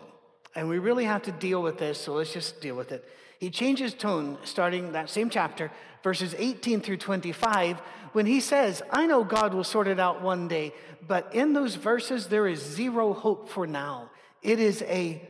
And 0.54 0.68
we 0.68 0.78
really 0.78 1.04
have 1.04 1.22
to 1.22 1.32
deal 1.32 1.62
with 1.62 1.78
this, 1.78 1.98
so 1.98 2.14
let's 2.14 2.32
just 2.32 2.60
deal 2.60 2.76
with 2.76 2.92
it. 2.92 3.08
He 3.38 3.50
changes 3.50 3.94
tone 3.94 4.38
starting 4.44 4.92
that 4.92 5.10
same 5.10 5.30
chapter, 5.30 5.70
verses 6.02 6.34
18 6.38 6.80
through 6.80 6.98
25, 6.98 7.80
when 8.12 8.26
he 8.26 8.40
says, 8.40 8.82
I 8.90 9.06
know 9.06 9.24
God 9.24 9.54
will 9.54 9.64
sort 9.64 9.88
it 9.88 9.98
out 9.98 10.22
one 10.22 10.46
day, 10.46 10.74
but 11.08 11.34
in 11.34 11.52
those 11.52 11.74
verses, 11.74 12.28
there 12.28 12.46
is 12.46 12.60
zero 12.60 13.14
hope 13.14 13.48
for 13.48 13.66
now. 13.66 14.10
It 14.42 14.60
is 14.60 14.82
a 14.82 15.28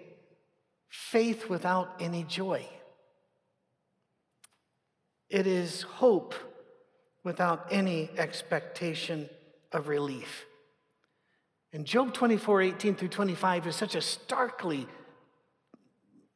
faith 0.88 1.48
without 1.48 1.94
any 2.00 2.24
joy. 2.24 2.66
It 5.30 5.46
is 5.46 5.82
hope 5.82 6.34
without 7.24 7.68
any 7.70 8.10
expectation 8.18 9.30
of 9.70 9.88
relief. 9.88 10.44
And 11.72 11.86
Job 11.86 12.12
24, 12.12 12.60
18 12.60 12.96
through 12.96 13.08
25 13.08 13.68
is 13.68 13.76
such 13.76 13.94
a 13.94 14.02
starkly 14.02 14.86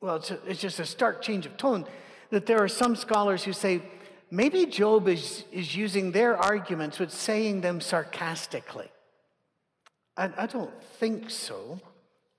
well, 0.00 0.23
it's, 0.47 0.61
just 0.61 0.79
a 0.79 0.87
stark 0.87 1.23
change 1.23 1.47
of 1.47 1.57
tone 1.57 1.87
that 2.31 2.47
there 2.47 2.62
are 2.62 2.69
some 2.69 2.97
scholars 2.97 3.45
who 3.45 3.53
say 3.53 3.83
maybe 4.31 4.67
Job 4.67 5.09
is, 5.09 5.45
is 5.53 5.75
using 5.75 6.12
their 6.12 6.37
arguments 6.37 6.99
but 6.99 7.12
saying 7.12 7.61
them 7.61 7.81
sarcastically. 7.81 8.91
I, 10.17 10.31
I 10.37 10.47
don't 10.47 10.83
think 10.99 11.31
so, 11.31 11.81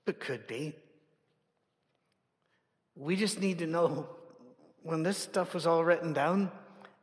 but 0.04 0.20
could 0.20 0.46
be. 0.46 0.74
We 2.96 3.16
just 3.16 3.40
need 3.40 3.58
to 3.58 3.66
know 3.66 4.08
when 4.82 5.02
this 5.02 5.18
stuff 5.18 5.54
was 5.54 5.66
all 5.66 5.84
written 5.84 6.12
down, 6.12 6.50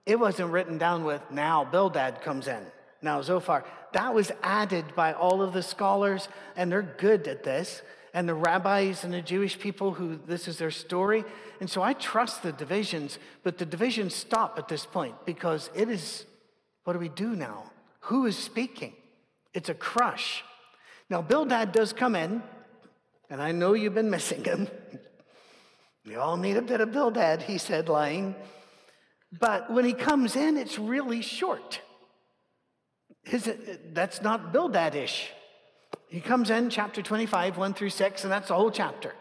it 0.06 0.20
wasn't 0.20 0.52
written 0.52 0.78
down 0.78 1.04
with 1.04 1.22
now 1.32 1.66
Bildad 1.66 2.22
comes 2.22 2.48
in, 2.48 2.64
now 3.02 3.22
Zophar. 3.22 3.64
That 3.94 4.14
was 4.14 4.32
added 4.44 4.86
by 4.96 5.14
all 5.14 5.42
of 5.42 5.54
the 5.54 5.64
scholars, 5.64 6.28
and 6.56 6.72
they're 6.72 6.82
good 6.82 7.28
at 7.28 7.44
this 7.44 7.82
and 8.16 8.28
the 8.30 8.34
rabbis 8.34 9.04
and 9.04 9.14
the 9.14 9.22
Jewish 9.22 9.60
people 9.60 9.92
who 9.92 10.18
this 10.26 10.48
is 10.48 10.58
their 10.58 10.72
story. 10.72 11.26
And 11.60 11.70
so 11.70 11.84
I 11.84 11.92
trust 11.92 12.44
the 12.44 12.54
divisions, 12.54 13.20
but 13.44 13.58
the 13.58 13.66
divisions 13.66 14.16
stop 14.16 14.58
at 14.58 14.70
this 14.70 14.86
point 14.86 15.14
because 15.26 15.70
it 15.76 15.90
is 15.90 16.26
what 16.86 16.94
do 16.94 17.00
we 17.00 17.10
do 17.10 17.36
now? 17.36 17.72
Who 18.02 18.26
is 18.26 18.38
speaking? 18.38 18.94
It's 19.54 19.70
a 19.70 19.74
crush. 19.74 20.44
Now, 21.10 21.22
Bildad 21.22 21.72
does 21.72 21.94
come 21.94 22.16
in, 22.16 22.42
and 23.30 23.42
I 23.42 23.52
know 23.52 23.74
you've 23.74 23.96
been 23.96 24.10
missing 24.10 24.44
him. 24.44 24.68
we 26.06 26.16
all 26.16 26.38
need 26.38 26.58
a 26.58 26.62
bit 26.62 26.82
of 26.82 26.92
Bildad, 26.92 27.42
he 27.42 27.58
said, 27.58 27.90
lying. 27.90 28.36
But 29.38 29.72
when 29.72 29.84
he 29.84 29.94
comes 29.94 30.36
in, 30.36 30.58
it's 30.58 30.80
really 30.80 31.22
short. 31.22 31.82
His, 33.24 33.52
that's 33.92 34.22
not 34.22 34.54
Bildad-ish. 34.54 35.32
He 36.08 36.22
comes 36.22 36.50
in, 36.50 36.70
chapter 36.70 37.02
25, 37.02 37.58
1 37.58 37.74
through 37.74 37.90
6, 37.90 38.24
and 38.24 38.32
that's 38.32 38.48
the 38.48 38.56
whole 38.56 38.72
chapter. 38.72 39.14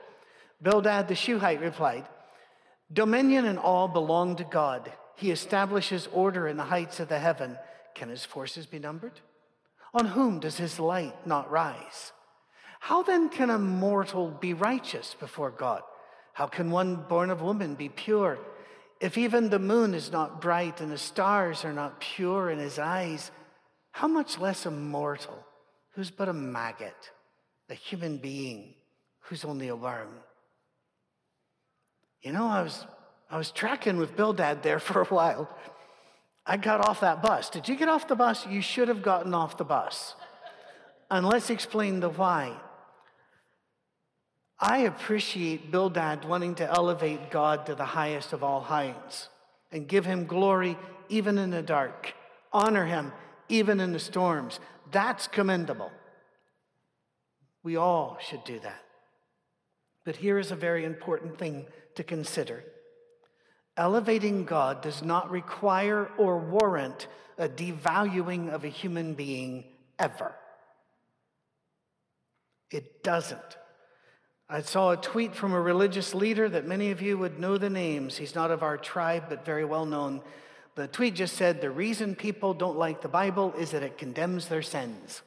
Bildad 0.62 1.08
the 1.08 1.14
Shuhite 1.14 1.60
replied, 1.60 2.06
Dominion 2.92 3.44
and 3.46 3.58
all 3.58 3.88
belong 3.88 4.36
to 4.36 4.44
God. 4.44 4.92
He 5.16 5.30
establishes 5.30 6.08
order 6.12 6.46
in 6.46 6.56
the 6.56 6.64
heights 6.64 7.00
of 7.00 7.08
the 7.08 7.18
heaven. 7.18 7.58
Can 7.94 8.08
his 8.08 8.24
forces 8.24 8.66
be 8.66 8.78
numbered? 8.78 9.20
On 9.92 10.06
whom 10.06 10.40
does 10.40 10.56
his 10.56 10.78
light 10.78 11.26
not 11.26 11.50
rise? 11.50 12.12
How 12.80 13.02
then 13.02 13.28
can 13.28 13.48
a 13.48 13.58
mortal 13.58 14.30
be 14.30 14.52
righteous 14.52 15.16
before 15.18 15.50
God? 15.50 15.82
How 16.32 16.46
can 16.46 16.70
one 16.70 16.96
born 16.96 17.30
of 17.30 17.40
woman 17.40 17.76
be 17.76 17.88
pure? 17.88 18.38
If 19.00 19.16
even 19.16 19.50
the 19.50 19.58
moon 19.58 19.94
is 19.94 20.10
not 20.10 20.40
bright 20.40 20.80
and 20.80 20.90
the 20.90 20.98
stars 20.98 21.64
are 21.64 21.72
not 21.72 22.00
pure 22.00 22.50
in 22.50 22.58
his 22.58 22.78
eyes, 22.78 23.30
how 23.92 24.08
much 24.08 24.38
less 24.38 24.66
a 24.66 24.70
mortal? 24.70 25.43
Who's 25.94 26.10
but 26.10 26.28
a 26.28 26.32
maggot, 26.32 27.10
a 27.70 27.74
human 27.74 28.18
being 28.18 28.74
who's 29.20 29.44
only 29.44 29.68
a 29.68 29.76
worm. 29.76 30.08
You 32.22 32.32
know, 32.32 32.46
I 32.46 32.62
was, 32.62 32.86
I 33.30 33.38
was 33.38 33.50
tracking 33.50 33.96
with 33.96 34.16
Bildad 34.16 34.62
there 34.62 34.78
for 34.80 35.02
a 35.02 35.06
while. 35.06 35.48
I 36.46 36.56
got 36.56 36.86
off 36.86 37.00
that 37.00 37.22
bus. 37.22 37.48
Did 37.48 37.68
you 37.68 37.76
get 37.76 37.88
off 37.88 38.08
the 38.08 38.16
bus? 38.16 38.46
You 38.46 38.60
should 38.60 38.88
have 38.88 39.02
gotten 39.02 39.32
off 39.32 39.56
the 39.56 39.64
bus. 39.64 40.14
And 41.10 41.26
let's 41.26 41.50
explain 41.50 42.00
the 42.00 42.10
why. 42.10 42.54
I 44.58 44.78
appreciate 44.80 45.70
Bildad 45.70 46.24
wanting 46.24 46.54
to 46.56 46.70
elevate 46.70 47.30
God 47.30 47.66
to 47.66 47.74
the 47.74 47.84
highest 47.84 48.32
of 48.32 48.42
all 48.42 48.60
heights 48.60 49.28
and 49.72 49.88
give 49.88 50.06
him 50.06 50.26
glory 50.26 50.76
even 51.08 51.38
in 51.38 51.50
the 51.50 51.62
dark, 51.62 52.14
honor 52.52 52.84
him 52.84 53.12
even 53.48 53.80
in 53.80 53.92
the 53.92 53.98
storms. 53.98 54.60
That's 54.94 55.26
commendable. 55.26 55.90
We 57.64 57.74
all 57.76 58.16
should 58.20 58.44
do 58.44 58.60
that. 58.60 58.80
But 60.04 60.16
here 60.16 60.38
is 60.38 60.52
a 60.52 60.56
very 60.56 60.84
important 60.84 61.36
thing 61.36 61.66
to 61.96 62.04
consider 62.04 62.64
elevating 63.76 64.44
God 64.44 64.82
does 64.82 65.02
not 65.02 65.32
require 65.32 66.08
or 66.16 66.38
warrant 66.38 67.08
a 67.38 67.48
devaluing 67.48 68.50
of 68.50 68.62
a 68.62 68.68
human 68.68 69.14
being 69.14 69.64
ever. 69.98 70.32
It 72.70 73.02
doesn't. 73.02 73.40
I 74.48 74.60
saw 74.62 74.92
a 74.92 74.96
tweet 74.96 75.34
from 75.34 75.52
a 75.52 75.60
religious 75.60 76.14
leader 76.14 76.48
that 76.48 76.68
many 76.68 76.92
of 76.92 77.02
you 77.02 77.18
would 77.18 77.40
know 77.40 77.58
the 77.58 77.68
names. 77.68 78.16
He's 78.16 78.36
not 78.36 78.52
of 78.52 78.62
our 78.62 78.76
tribe, 78.76 79.24
but 79.28 79.44
very 79.44 79.64
well 79.64 79.86
known. 79.86 80.20
The 80.76 80.88
tweet 80.88 81.14
just 81.14 81.36
said 81.36 81.60
the 81.60 81.70
reason 81.70 82.16
people 82.16 82.52
don't 82.52 82.76
like 82.76 83.00
the 83.00 83.08
Bible 83.08 83.52
is 83.56 83.70
that 83.70 83.82
it 83.82 83.96
condemns 83.96 84.48
their 84.48 84.62
sins. 84.62 85.22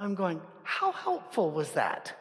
I'm 0.00 0.14
going, 0.14 0.40
how 0.62 0.92
helpful 0.92 1.50
was 1.50 1.72
that? 1.72 2.12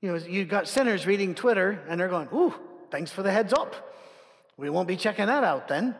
You 0.00 0.12
know, 0.12 0.16
you 0.16 0.44
got 0.44 0.68
sinners 0.68 1.06
reading 1.06 1.34
Twitter 1.34 1.82
and 1.88 1.98
they're 1.98 2.08
going, 2.08 2.28
ooh, 2.32 2.54
thanks 2.90 3.10
for 3.10 3.22
the 3.22 3.32
heads 3.32 3.52
up. 3.52 3.74
We 4.56 4.70
won't 4.70 4.88
be 4.88 4.96
checking 4.96 5.26
that 5.26 5.42
out 5.42 5.68
then. 5.68 5.96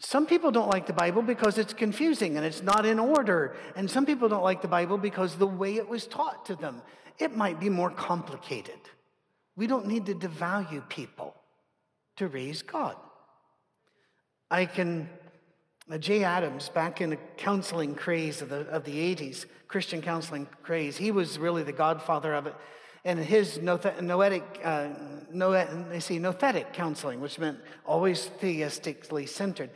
Some 0.00 0.26
people 0.26 0.50
don't 0.50 0.68
like 0.68 0.86
the 0.86 0.92
Bible 0.92 1.22
because 1.22 1.58
it's 1.58 1.72
confusing 1.72 2.36
and 2.36 2.44
it's 2.44 2.62
not 2.62 2.84
in 2.84 2.98
order. 2.98 3.56
And 3.76 3.90
some 3.90 4.06
people 4.06 4.28
don't 4.28 4.44
like 4.44 4.62
the 4.62 4.68
Bible 4.68 4.98
because 4.98 5.36
the 5.36 5.46
way 5.46 5.76
it 5.76 5.88
was 5.88 6.06
taught 6.06 6.46
to 6.46 6.56
them, 6.56 6.82
it 7.18 7.36
might 7.36 7.58
be 7.58 7.68
more 7.68 7.90
complicated. 7.90 8.78
We 9.56 9.66
don't 9.66 9.86
need 9.86 10.06
to 10.06 10.14
devalue 10.14 10.88
people 10.88 11.34
to 12.18 12.28
raise 12.28 12.62
God. 12.62 12.96
I 14.50 14.66
can, 14.66 15.08
uh, 15.90 15.98
Jay 15.98 16.24
Adams, 16.24 16.68
back 16.68 17.00
in 17.00 17.10
the 17.10 17.18
counseling 17.36 17.94
craze 17.94 18.42
of 18.42 18.48
the, 18.48 18.60
of 18.68 18.84
the 18.84 19.14
80s, 19.14 19.46
Christian 19.66 20.00
counseling 20.00 20.46
craze, 20.62 20.96
he 20.96 21.10
was 21.10 21.38
really 21.38 21.62
the 21.62 21.72
godfather 21.72 22.34
of 22.34 22.46
it. 22.46 22.54
And 23.04 23.18
his 23.18 23.58
nouthetic, 23.58 24.42
uh, 24.64 24.88
noet, 25.32 26.02
say 26.02 26.18
nouthetic 26.18 26.72
counseling, 26.72 27.20
which 27.20 27.38
meant 27.38 27.58
always 27.86 28.26
theistically 28.40 29.26
centered, 29.26 29.70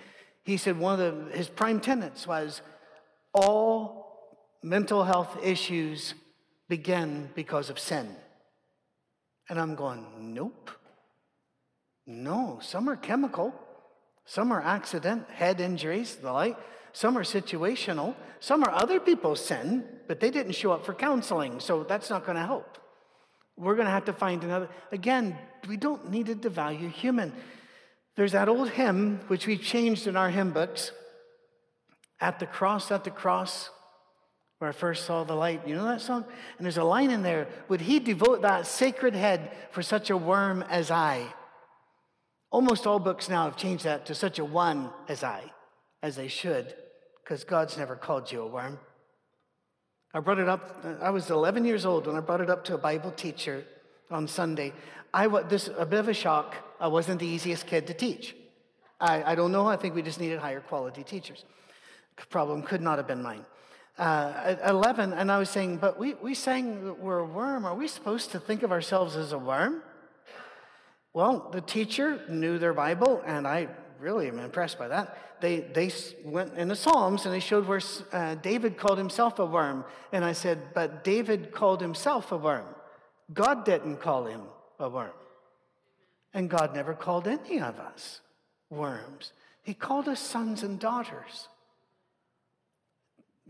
he 0.45 0.57
said 0.57 0.79
one 0.79 1.01
of 1.01 1.29
the, 1.29 1.37
his 1.37 1.49
prime 1.49 1.81
tenets 1.81 2.27
was 2.27 2.63
all 3.33 4.03
mental 4.63 5.05
health 5.05 5.39
issues 5.43 6.15
begin 6.69 7.31
because 7.35 7.71
of 7.71 7.79
sin. 7.79 8.17
And 9.49 9.61
I'm 9.61 9.75
going, 9.75 10.35
nope. 10.35 10.71
No, 12.07 12.59
some 12.63 12.89
are 12.89 12.97
chemical, 12.97 13.55
some 14.25 14.53
are 14.53 14.63
accident, 14.63 15.29
head 15.31 15.61
injuries, 15.61 16.17
the 16.17 16.33
like. 16.33 16.59
Some 16.93 17.17
are 17.17 17.25
situational, 17.25 18.15
some 18.39 18.63
are 18.63 18.71
other 18.71 19.01
people's 19.01 19.43
sin, 19.43 19.85
but 20.09 20.21
they 20.21 20.31
didn't 20.31 20.53
show 20.53 20.73
up 20.73 20.85
for 20.85 20.93
counseling, 20.93 21.59
so 21.59 21.85
that's 21.85 22.11
not 22.11 22.27
going 22.27 22.37
to 22.37 22.45
help. 22.45 22.79
We're 23.57 23.77
going 23.77 23.87
to 23.87 23.93
have 23.93 24.05
to 24.07 24.13
find 24.13 24.45
another. 24.45 24.69
Again, 24.91 25.39
we 25.67 25.79
don't 25.79 26.11
need 26.11 26.27
to 26.27 26.35
devalue 26.35 26.91
human. 26.91 27.33
There's 28.17 28.33
that 28.33 28.49
old 28.49 28.69
hymn, 28.71 29.21
which 29.29 29.47
we 29.47 29.57
changed 29.57 30.07
in 30.07 30.17
our 30.17 30.29
hymn 30.29 30.53
books 30.53 30.93
At 32.21 32.39
the 32.39 32.47
cross, 32.47 32.91
at 32.91 33.05
the 33.05 33.11
cross, 33.11 33.71
where 34.59 34.69
I 34.69 34.73
first 34.73 35.07
saw 35.07 35.25
the 35.25 35.35
light. 35.35 35.67
You 35.67 35.75
know 35.75 35.87
that 35.87 36.03
song? 36.03 36.25
And 36.59 36.65
there's 36.65 36.77
a 36.77 36.85
line 36.85 37.11
in 37.11 37.23
there 37.23 37.49
Would 37.69 37.81
he 37.81 37.99
devote 38.01 38.43
that 38.43 38.67
sacred 38.67 39.15
head 39.15 39.51
for 39.71 39.83
such 39.83 40.11
a 40.11 40.17
worm 40.17 40.63
as 40.69 40.91
I? 40.91 41.27
Almost 42.53 42.87
all 42.87 42.99
books 42.99 43.31
now 43.31 43.45
have 43.47 43.57
changed 43.57 43.85
that 43.85 44.05
to 44.07 44.15
such 44.15 44.39
a 44.39 44.45
one 44.45 44.91
as 45.09 45.25
I, 45.25 45.51
as 46.03 46.17
they 46.17 46.29
should, 46.29 46.75
because 47.25 47.45
God's 47.45 47.79
never 47.79 47.97
called 47.97 48.31
you 48.31 48.43
a 48.43 48.47
worm. 48.47 48.79
I 50.13 50.21
brought 50.21 50.39
it 50.39 50.51
up, 50.51 50.85
I 51.01 51.09
was 51.09 51.31
11 51.31 51.65
years 51.65 51.87
old 51.87 52.07
when 52.07 52.15
I 52.15 52.21
brought 52.21 52.43
it 52.43 52.51
up 52.51 52.63
to 52.65 52.75
a 52.75 52.79
Bible 52.79 53.11
teacher 53.11 53.65
on 54.11 54.29
Sunday. 54.29 54.75
I 55.15 55.29
was 55.29 55.47
this 55.49 55.71
a 55.79 55.87
bit 55.87 56.01
of 56.01 56.09
a 56.09 56.15
shock. 56.15 56.55
I 56.79 56.89
wasn't 56.89 57.21
the 57.21 57.27
easiest 57.27 57.67
kid 57.67 57.87
to 57.87 57.95
teach. 57.95 58.37
I, 59.01 59.33
I 59.33 59.35
don't 59.35 59.51
know. 59.51 59.67
I 59.67 59.77
think 59.77 59.95
we 59.95 60.03
just 60.03 60.21
needed 60.21 60.39
higher 60.39 60.61
quality 60.61 61.03
teachers. 61.03 61.47
Problem 62.29 62.63
could 62.63 62.83
not 62.83 62.99
have 62.99 63.07
been 63.07 63.23
mine. 63.23 63.47
Uh, 63.99 64.33
at 64.45 64.69
11, 64.69 65.15
and 65.15 65.33
I 65.33 65.39
was 65.39 65.49
saying, 65.49 65.79
but 65.79 65.99
we, 65.99 66.15
we 66.15 66.35
sang 66.35 67.01
we're 67.01 67.21
a 67.21 67.25
worm. 67.25 67.65
Are 67.65 67.75
we 67.75 67.89
supposed 67.89 68.31
to 68.33 68.39
think 68.39 68.63
of 68.63 68.71
ourselves 68.71 69.17
as 69.17 69.33
a 69.33 69.39
worm? 69.39 69.83
Well, 71.15 71.51
the 71.53 71.61
teacher 71.61 72.21
knew 72.29 72.59
their 72.59 72.73
Bible, 72.73 73.23
and 73.27 73.47
I 73.47 73.69
really 74.01 74.29
am 74.29 74.39
impressed 74.39 74.79
by 74.79 74.89
that. 74.89 75.17
They, 75.41 75.61
they 75.61 75.91
went 76.25 76.55
in 76.57 76.69
the 76.69 76.77
Psalms 76.77 77.25
and 77.25 77.35
they 77.35 77.41
showed 77.41 77.67
where 77.67 77.81
uh, 78.13 78.37
David 78.37 78.77
called 78.77 78.99
himself 78.99 79.39
a 79.39 79.45
worm. 79.45 79.85
And 80.13 80.25
I 80.25 80.33
said, 80.33 80.59
but 80.73 81.03
David 81.03 81.53
called 81.53 81.81
himself 81.81 82.31
a 82.31 82.37
worm. 82.37 82.67
God 83.33 83.65
didn't 83.65 83.99
call 83.99 84.27
him 84.27 84.43
a 84.79 84.89
worm. 84.89 85.11
And 86.33 86.49
God 86.49 86.75
never 86.75 86.95
called 86.95 87.27
any 87.27 87.61
of 87.61 87.79
us 87.79 88.21
worms. 88.71 89.33
He 89.63 89.75
called 89.75 90.09
us 90.09 90.21
sons 90.21 90.63
and 90.63 90.79
daughters. 90.79 91.49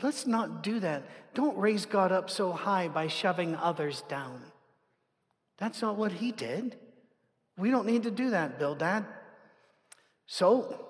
Let's 0.03 0.27
not 0.27 0.63
do 0.63 0.81
that. 0.81 1.03
Don't 1.35 1.57
raise 1.59 1.85
God 1.85 2.11
up 2.11 2.31
so 2.31 2.53
high 2.53 2.89
by 2.89 3.07
shoving 3.07 3.55
others 3.55 4.03
down. 4.09 4.41
That's 5.59 5.83
not 5.83 5.97
what 5.97 6.13
he 6.13 6.33
did. 6.33 6.77
We 7.63 7.71
don't 7.71 7.87
need 7.87 8.03
to 8.03 8.11
do 8.11 8.31
that, 8.31 8.59
Bildad. 8.59 9.07
So, 10.27 10.85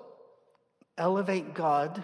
elevate 0.97 1.53
God 1.53 2.03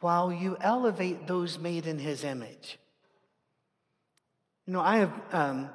while 0.00 0.32
you 0.32 0.56
elevate 0.60 1.28
those 1.28 1.56
made 1.56 1.86
in 1.86 2.00
his 2.00 2.24
image. 2.24 2.80
You 4.66 4.72
know, 4.72 4.80
I 4.80 4.96
have, 4.96 5.12
um, 5.30 5.70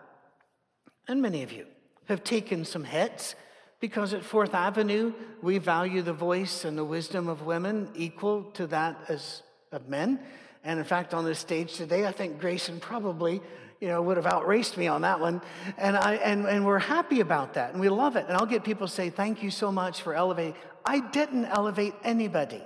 and 1.08 1.21
many 1.21 1.41
of 1.41 1.54
you 1.54 1.65
have 2.10 2.21
taken 2.26 2.65
some 2.65 2.84
hits 2.84 3.34
because 3.80 4.13
at 4.13 4.26
Fourth 4.26 4.54
Avenue, 4.54 5.13
we 5.41 5.58
value 5.58 6.02
the 6.02 6.12
voice 6.12 6.65
and 6.65 6.78
the 6.78 6.84
wisdom 6.84 7.30
of 7.30 7.45
women 7.45 7.89
equal 7.95 8.43
to 8.56 8.67
that 8.67 8.97
as 9.08 9.41
of 9.71 9.88
men. 9.88 10.19
And 10.65 10.80
in 10.80 10.86
fact, 10.86 11.13
on 11.13 11.23
this 11.23 11.39
stage 11.39 11.76
today, 11.76 12.06
I 12.06 12.12
think 12.12 12.41
Grayson 12.41 12.82
probably, 12.82 13.41
you 13.84 13.89
know, 13.89 14.02
would 14.02 14.15
have 14.15 14.26
outraced 14.26 14.78
me 14.78 14.88
on 14.88 15.02
that 15.02 15.19
one. 15.19 15.41
And, 15.78 15.98
I, 15.98 16.13
and, 16.13 16.46
and 16.46 16.65
we're 16.65 16.80
happy 16.80 17.19
about 17.19 17.56
that, 17.56 17.74
and 17.74 17.82
we 17.82 17.89
love 17.89 18.15
it. 18.15 18.24
And 18.30 18.38
I'll 18.38 18.46
get 18.46 18.63
people 18.63 18.88
say, 18.88 19.10
thank 19.10 19.43
you 19.43 19.52
so 19.52 19.74
much 19.74 20.02
for 20.02 20.13
elevating. 20.13 20.56
I 20.86 21.02
didn't 21.02 21.48
elevate 21.48 21.93
anybody. 22.02 22.63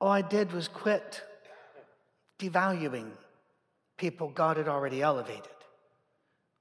All 0.00 0.08
I 0.08 0.22
did 0.22 0.50
was 0.50 0.66
quit 0.66 1.22
devaluing 2.40 3.12
people 3.96 4.28
God 4.30 4.56
had 4.56 4.66
already 4.66 5.02
elevated. 5.02 5.46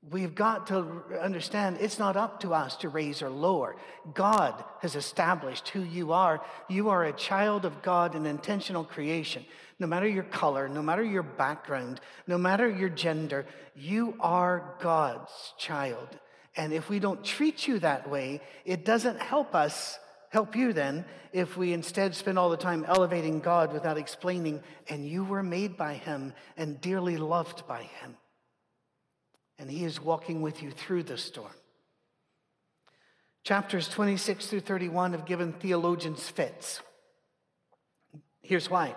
We've 0.09 0.33
got 0.33 0.67
to 0.67 1.03
understand 1.21 1.77
it's 1.79 1.99
not 1.99 2.17
up 2.17 2.39
to 2.39 2.55
us 2.55 2.75
to 2.77 2.89
raise 2.89 3.21
or 3.21 3.29
lower. 3.29 3.75
God 4.15 4.63
has 4.81 4.95
established 4.95 5.69
who 5.69 5.81
you 5.81 6.11
are. 6.11 6.41
You 6.67 6.89
are 6.89 7.03
a 7.03 7.13
child 7.13 7.65
of 7.65 7.83
God 7.83 8.15
an 8.15 8.25
intentional 8.25 8.83
creation. 8.83 9.45
No 9.77 9.85
matter 9.85 10.07
your 10.07 10.23
color, 10.23 10.67
no 10.67 10.81
matter 10.81 11.03
your 11.03 11.21
background, 11.21 12.01
no 12.25 12.39
matter 12.39 12.67
your 12.67 12.89
gender, 12.89 13.45
you 13.75 14.15
are 14.19 14.75
God's 14.79 15.53
child. 15.59 16.07
And 16.55 16.73
if 16.73 16.89
we 16.89 16.99
don't 16.99 17.23
treat 17.23 17.67
you 17.67 17.77
that 17.79 18.09
way, 18.09 18.41
it 18.65 18.83
doesn't 18.83 19.19
help 19.19 19.53
us 19.53 19.99
help 20.29 20.55
you 20.55 20.73
then 20.73 21.05
if 21.33 21.57
we 21.57 21.73
instead 21.73 22.15
spend 22.15 22.39
all 22.39 22.49
the 22.49 22.57
time 22.57 22.85
elevating 22.87 23.39
God 23.39 23.71
without 23.71 23.97
explaining, 23.97 24.63
and 24.89 25.07
you 25.07 25.23
were 25.23 25.43
made 25.43 25.77
by 25.77 25.93
Him 25.93 26.33
and 26.57 26.81
dearly 26.81 27.17
loved 27.17 27.67
by 27.67 27.83
Him. 27.83 28.17
And 29.61 29.69
He 29.69 29.85
is 29.85 30.01
walking 30.01 30.41
with 30.41 30.63
you 30.63 30.71
through 30.71 31.03
the 31.03 31.19
storm. 31.19 31.53
Chapters 33.43 33.87
26 33.87 34.47
through 34.47 34.61
31 34.61 35.11
have 35.11 35.25
given 35.27 35.53
theologians 35.53 36.27
fits. 36.27 36.81
Here's 38.41 38.71
why. 38.71 38.95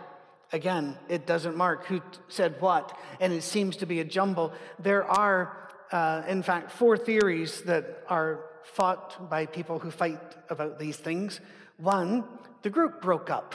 Again, 0.55 0.96
it 1.11 1.27
doesn't 1.27 1.55
mark 1.57 1.85
who 1.85 2.00
said 2.29 2.57
what, 2.61 2.96
and 3.20 3.31
it 3.31 3.42
seems 3.42 3.77
to 3.77 3.87
be 3.87 4.00
a 4.00 4.05
jumble. 4.05 4.55
There 4.79 5.05
are, 5.05 5.70
uh, 5.92 6.22
in 6.29 6.42
fact, 6.42 6.72
four 6.72 6.96
theories 6.96 7.61
that 7.62 8.03
are 8.09 8.46
fought 8.62 9.29
by 9.29 9.44
people 9.44 9.79
who 9.79 9.90
fight 9.90 10.20
about 10.48 10.79
these 10.79 10.96
things. 10.96 11.40
One, 11.77 12.24
the 12.62 12.70
group 12.70 13.03
broke 13.03 13.29
up. 13.29 13.55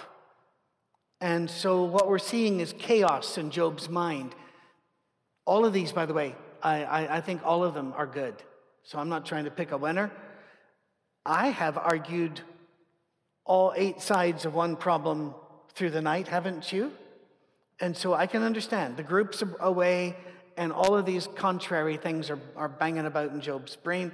And 1.19 1.49
so 1.49 1.83
what 1.85 2.07
we're 2.07 2.19
seeing 2.19 2.59
is 2.59 2.71
chaos 2.77 3.39
in 3.39 3.49
Job's 3.49 3.89
mind. 3.89 4.35
All 5.45 5.65
of 5.65 5.73
these, 5.73 5.91
by 5.91 6.05
the 6.05 6.13
way, 6.13 6.35
I, 6.61 6.83
I, 6.83 7.17
I 7.17 7.21
think 7.21 7.41
all 7.45 7.63
of 7.63 7.73
them 7.73 7.93
are 7.95 8.07
good. 8.07 8.35
So 8.83 8.97
I'm 8.97 9.09
not 9.09 9.25
trying 9.25 9.45
to 9.45 9.51
pick 9.51 9.71
a 9.71 9.77
winner. 9.77 10.11
I 11.25 11.49
have 11.49 11.77
argued 11.77 12.41
all 13.45 13.73
eight 13.75 14.01
sides 14.01 14.45
of 14.45 14.53
one 14.53 14.75
problem 14.75 15.33
through 15.73 15.91
the 15.91 16.01
night, 16.01 16.27
haven't 16.27 16.71
you? 16.71 16.91
And 17.79 17.95
so 17.95 18.13
I 18.13 18.27
can 18.27 18.43
understand. 18.43 18.97
The 18.97 19.03
group's 19.03 19.43
away, 19.59 20.15
and 20.57 20.71
all 20.71 20.95
of 20.95 21.05
these 21.05 21.27
contrary 21.35 21.97
things 21.97 22.29
are, 22.29 22.39
are 22.55 22.69
banging 22.69 23.05
about 23.05 23.31
in 23.31 23.41
Job's 23.41 23.75
brain. 23.75 24.11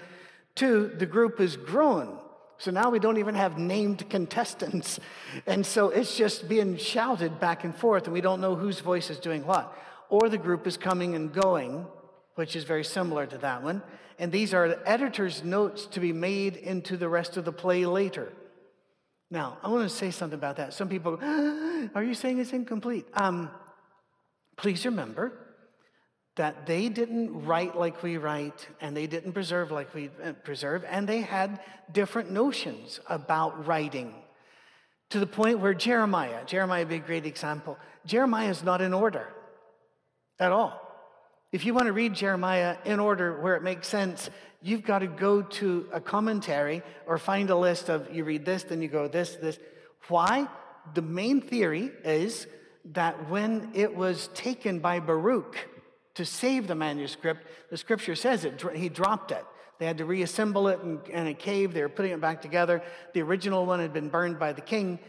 Two, 0.56 0.92
the 0.98 1.06
group 1.06 1.40
is 1.40 1.58
grown. 1.58 2.20
So 2.58 2.72
now 2.72 2.90
we 2.90 3.00
don't 3.00 3.18
even 3.18 3.36
have 3.36 3.58
named 3.58 4.10
contestants. 4.10 5.00
And 5.46 5.66
so 5.66 5.90
it's 5.90 6.16
just 6.16 6.48
being 6.48 6.78
shouted 6.78 7.40
back 7.40 7.66
and 7.66 7.76
forth, 7.76 8.06
and 8.06 8.14
we 8.14 8.22
don't 8.22 8.40
know 8.40 8.56
whose 8.56 8.80
voice 8.80 9.10
is 9.10 9.20
doing 9.20 9.46
what. 9.46 9.76
Or 10.10 10.30
the 10.30 10.38
group 10.38 10.66
is 10.66 10.78
coming 10.78 11.14
and 11.16 11.34
going, 11.34 11.86
which 12.36 12.56
is 12.56 12.63
very 12.63 12.84
similar 12.84 13.26
to 13.26 13.38
that 13.39 13.63
one. 13.63 13.82
And 14.19 14.32
these 14.32 14.54
are 14.54 14.69
the 14.69 14.89
editor's 14.89 15.43
notes 15.43 15.86
to 15.88 16.00
be 16.00 16.13
made 16.13 16.56
into 16.56 16.95
the 16.98 17.10
rest 17.10 17.38
of 17.38 17.45
the 17.45 17.52
play 17.52 17.86
later. 17.86 18.32
Now, 19.32 19.58
I 19.63 19.69
want 19.69 19.89
to 19.89 19.95
say 19.95 20.12
something 20.12 20.38
about 20.38 20.58
that. 20.58 20.74
Some 20.74 20.88
people 20.88 21.17
go, 21.17 21.89
Are 21.95 22.04
you 22.04 22.13
saying 22.13 22.39
it's 22.39 22.54
incomplete? 22.54 23.08
Um, 23.13 23.50
please 24.56 24.86
remember, 24.86 25.34
that 26.36 26.65
they 26.65 26.89
didn't 26.89 27.45
write 27.45 27.78
like 27.78 28.04
we 28.04 28.17
write 28.17 28.67
and 28.82 28.95
they 28.95 29.08
didn't 29.08 29.32
preserve 29.32 29.71
like 29.71 29.93
we 29.93 30.10
uh, 30.24 30.34
preserve, 30.43 30.84
and 30.89 31.08
they 31.08 31.21
had 31.21 31.62
different 31.91 32.30
notions 32.32 33.00
about 33.08 33.65
writing 33.65 34.13
to 35.10 35.19
the 35.19 35.28
point 35.28 35.60
where 35.60 35.74
Jeremiah, 35.74 36.43
Jeremiah 36.45 36.82
would 36.82 36.89
be 36.89 36.95
a 36.95 37.00
great 37.00 37.26
example. 37.26 37.78
Jeremiah 38.06 38.50
is 38.50 38.63
not 38.63 38.82
in 38.82 38.93
order 38.93 39.28
at 40.39 40.52
all. 40.52 40.82
If 41.52 41.66
you 41.66 41.74
want 41.74 41.88
to 41.88 41.94
read 41.94 42.14
Jeremiah 42.14 42.78
in 42.86 43.00
order 43.00 43.40
where 43.42 43.56
it 43.56 43.64
makes 43.64 43.88
sense, 43.88 44.30
you've 44.62 44.84
got 44.84 45.00
to 45.00 45.08
go 45.08 45.42
to 45.42 45.88
a 45.94 46.02
commentary 46.02 46.82
or 47.06 47.18
find 47.18 47.50
a 47.50 47.56
list 47.56 47.90
of 47.90 48.14
you 48.14 48.24
read 48.24 48.46
this, 48.46 48.64
then 48.64 48.82
you 48.82 48.88
go 48.88 49.08
this, 49.08 49.36
this. 49.36 49.60
Why? 50.08 50.48
The 50.94 51.02
main 51.02 51.42
theory 51.42 51.92
is 52.04 52.48
that 52.94 53.30
when 53.30 53.72
it 53.74 53.96
was 53.96 54.30
taken 54.34 54.80
by 54.80 55.00
Baruch 55.00 55.58
to 56.16 56.26
save 56.26 56.68
the 56.68 56.76
manuscript, 56.76 57.46
the 57.70 57.78
scripture 57.78 58.16
says 58.16 58.46
it, 58.46 58.62
he 58.76 58.90
dropped 58.90 59.32
it. 59.32 59.46
They 59.78 59.86
had 59.86 59.98
to 59.98 60.06
reassemble 60.06 60.68
it 60.70 60.80
in, 60.82 61.00
in 61.10 61.28
a 61.28 61.34
cave. 61.34 61.74
They 61.74 61.82
were 61.82 61.90
putting 61.90 62.12
it 62.12 62.22
back 62.22 62.42
together. 62.42 62.82
The 63.14 63.22
original 63.22 63.66
one 63.66 63.80
had 63.80 63.94
been 63.94 64.10
burned 64.10 64.40
by 64.40 64.54
the 64.54 64.62
king. 64.62 65.00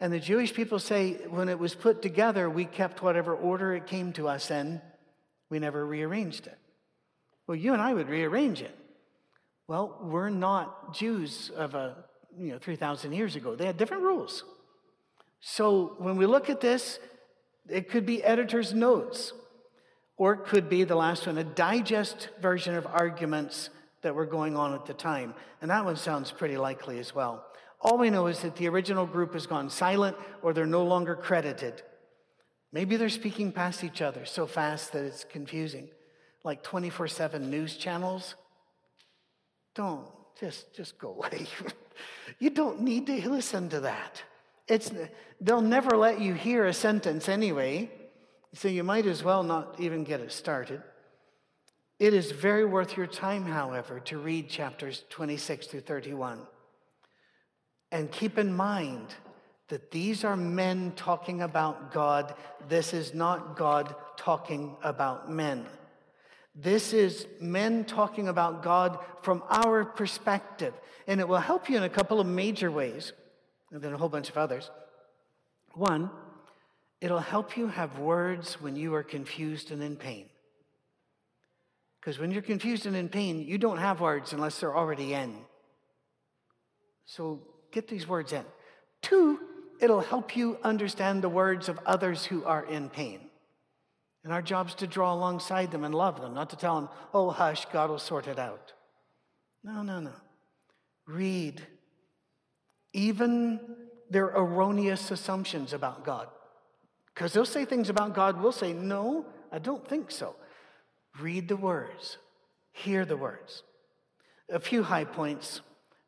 And 0.00 0.12
the 0.12 0.20
Jewish 0.20 0.52
people 0.52 0.78
say 0.78 1.14
when 1.28 1.48
it 1.48 1.58
was 1.58 1.74
put 1.74 2.02
together, 2.02 2.50
we 2.50 2.64
kept 2.64 3.02
whatever 3.02 3.34
order 3.34 3.74
it 3.74 3.86
came 3.86 4.12
to 4.14 4.28
us 4.28 4.50
in. 4.50 4.80
We 5.50 5.58
never 5.58 5.86
rearranged 5.86 6.46
it. 6.46 6.58
Well, 7.46 7.56
you 7.56 7.72
and 7.72 7.82
I 7.82 7.94
would 7.94 8.08
rearrange 8.08 8.60
it. 8.60 8.76
Well, 9.68 9.98
we're 10.02 10.30
not 10.30 10.94
Jews 10.94 11.50
of 11.56 11.74
a, 11.74 12.04
you 12.38 12.52
know, 12.52 12.58
3,000 12.58 13.12
years 13.12 13.36
ago. 13.36 13.54
They 13.54 13.66
had 13.66 13.76
different 13.76 14.02
rules. 14.02 14.44
So 15.40 15.94
when 15.98 16.16
we 16.16 16.26
look 16.26 16.50
at 16.50 16.60
this, 16.60 16.98
it 17.68 17.88
could 17.88 18.06
be 18.06 18.22
editor's 18.22 18.72
notes, 18.72 19.32
or 20.16 20.34
it 20.34 20.44
could 20.46 20.68
be 20.68 20.84
the 20.84 20.96
last 20.96 21.26
one, 21.26 21.38
a 21.38 21.44
digest 21.44 22.28
version 22.40 22.74
of 22.74 22.86
arguments 22.86 23.70
that 24.02 24.14
were 24.14 24.26
going 24.26 24.56
on 24.56 24.72
at 24.74 24.86
the 24.86 24.94
time. 24.94 25.34
And 25.60 25.70
that 25.70 25.84
one 25.84 25.96
sounds 25.96 26.30
pretty 26.30 26.56
likely 26.56 26.98
as 26.98 27.14
well. 27.14 27.44
All 27.80 27.98
we 27.98 28.10
know 28.10 28.26
is 28.26 28.40
that 28.40 28.56
the 28.56 28.68
original 28.68 29.06
group 29.06 29.34
has 29.34 29.46
gone 29.46 29.68
silent 29.68 30.16
or 30.42 30.52
they're 30.52 30.66
no 30.66 30.84
longer 30.84 31.14
credited. 31.14 31.82
Maybe 32.72 32.96
they're 32.96 33.08
speaking 33.08 33.52
past 33.52 33.84
each 33.84 34.02
other 34.02 34.24
so 34.24 34.46
fast 34.46 34.92
that 34.92 35.04
it's 35.04 35.24
confusing, 35.24 35.88
like 36.44 36.62
24 36.62 37.08
7 37.08 37.50
news 37.50 37.76
channels. 37.76 38.34
Don't, 39.74 40.06
just, 40.40 40.74
just 40.74 40.98
go 40.98 41.12
away. 41.12 41.46
you 42.38 42.50
don't 42.50 42.80
need 42.80 43.06
to 43.06 43.28
listen 43.28 43.68
to 43.70 43.80
that. 43.80 44.22
It's, 44.68 44.90
they'll 45.40 45.60
never 45.60 45.96
let 45.96 46.20
you 46.20 46.34
hear 46.34 46.66
a 46.66 46.72
sentence 46.72 47.28
anyway, 47.28 47.90
so 48.52 48.68
you 48.68 48.82
might 48.82 49.06
as 49.06 49.22
well 49.22 49.42
not 49.42 49.76
even 49.78 50.02
get 50.02 50.20
it 50.20 50.32
started. 50.32 50.82
It 51.98 52.12
is 52.12 52.30
very 52.30 52.64
worth 52.64 52.96
your 52.96 53.06
time, 53.06 53.44
however, 53.46 54.00
to 54.00 54.18
read 54.18 54.50
chapters 54.50 55.04
26 55.10 55.68
through 55.68 55.80
31. 55.80 56.40
And 57.92 58.10
keep 58.10 58.36
in 58.36 58.52
mind 58.52 59.14
that 59.68 59.90
these 59.90 60.24
are 60.24 60.36
men 60.36 60.92
talking 60.94 61.42
about 61.42 61.92
God. 61.92 62.34
This 62.68 62.94
is 62.94 63.14
not 63.14 63.56
God 63.56 63.94
talking 64.16 64.76
about 64.82 65.30
men. 65.30 65.66
This 66.54 66.92
is 66.92 67.26
men 67.40 67.84
talking 67.84 68.28
about 68.28 68.62
God 68.62 68.98
from 69.22 69.42
our 69.50 69.84
perspective. 69.84 70.72
And 71.06 71.20
it 71.20 71.28
will 71.28 71.38
help 71.38 71.68
you 71.68 71.76
in 71.76 71.82
a 71.82 71.88
couple 71.88 72.20
of 72.20 72.26
major 72.26 72.70
ways, 72.70 73.12
and 73.70 73.82
then 73.82 73.92
a 73.92 73.96
whole 73.98 74.08
bunch 74.08 74.28
of 74.28 74.36
others. 74.36 74.70
One, 75.74 76.10
it'll 77.00 77.18
help 77.18 77.56
you 77.56 77.68
have 77.68 77.98
words 77.98 78.60
when 78.60 78.76
you 78.76 78.94
are 78.94 79.02
confused 79.02 79.70
and 79.70 79.82
in 79.82 79.96
pain. 79.96 80.26
Because 82.00 82.18
when 82.18 82.30
you're 82.30 82.42
confused 82.42 82.86
and 82.86 82.96
in 82.96 83.08
pain, 83.08 83.40
you 83.40 83.58
don't 83.58 83.78
have 83.78 84.00
words 84.00 84.32
unless 84.32 84.60
they're 84.60 84.76
already 84.76 85.12
in. 85.12 85.36
So 87.04 87.42
get 87.72 87.88
these 87.88 88.06
words 88.06 88.32
in. 88.32 88.44
Two, 89.02 89.40
it'll 89.80 90.00
help 90.00 90.36
you 90.36 90.58
understand 90.62 91.22
the 91.22 91.28
words 91.28 91.68
of 91.68 91.78
others 91.86 92.24
who 92.24 92.44
are 92.44 92.64
in 92.64 92.88
pain. 92.88 93.20
And 94.24 94.32
our 94.32 94.42
job 94.42 94.68
is 94.68 94.74
to 94.76 94.86
draw 94.86 95.14
alongside 95.14 95.70
them 95.70 95.84
and 95.84 95.94
love 95.94 96.20
them, 96.20 96.34
not 96.34 96.50
to 96.50 96.56
tell 96.56 96.74
them, 96.74 96.88
oh, 97.14 97.30
hush, 97.30 97.66
God 97.66 97.90
will 97.90 97.98
sort 97.98 98.26
it 98.26 98.38
out. 98.38 98.72
No, 99.62 99.82
no, 99.82 100.00
no. 100.00 100.12
Read. 101.06 101.62
Even 102.92 103.60
their 104.10 104.26
erroneous 104.26 105.10
assumptions 105.10 105.72
about 105.72 106.04
God. 106.04 106.28
Because 107.14 107.32
they'll 107.32 107.44
say 107.44 107.64
things 107.64 107.88
about 107.88 108.14
God, 108.14 108.40
we'll 108.42 108.52
say, 108.52 108.72
no, 108.72 109.26
I 109.50 109.58
don't 109.58 109.86
think 109.86 110.10
so. 110.10 110.34
Read 111.20 111.48
the 111.48 111.56
words, 111.56 112.18
hear 112.72 113.04
the 113.04 113.16
words. 113.16 113.62
A 114.50 114.60
few 114.60 114.82
high 114.82 115.04
points. 115.04 115.60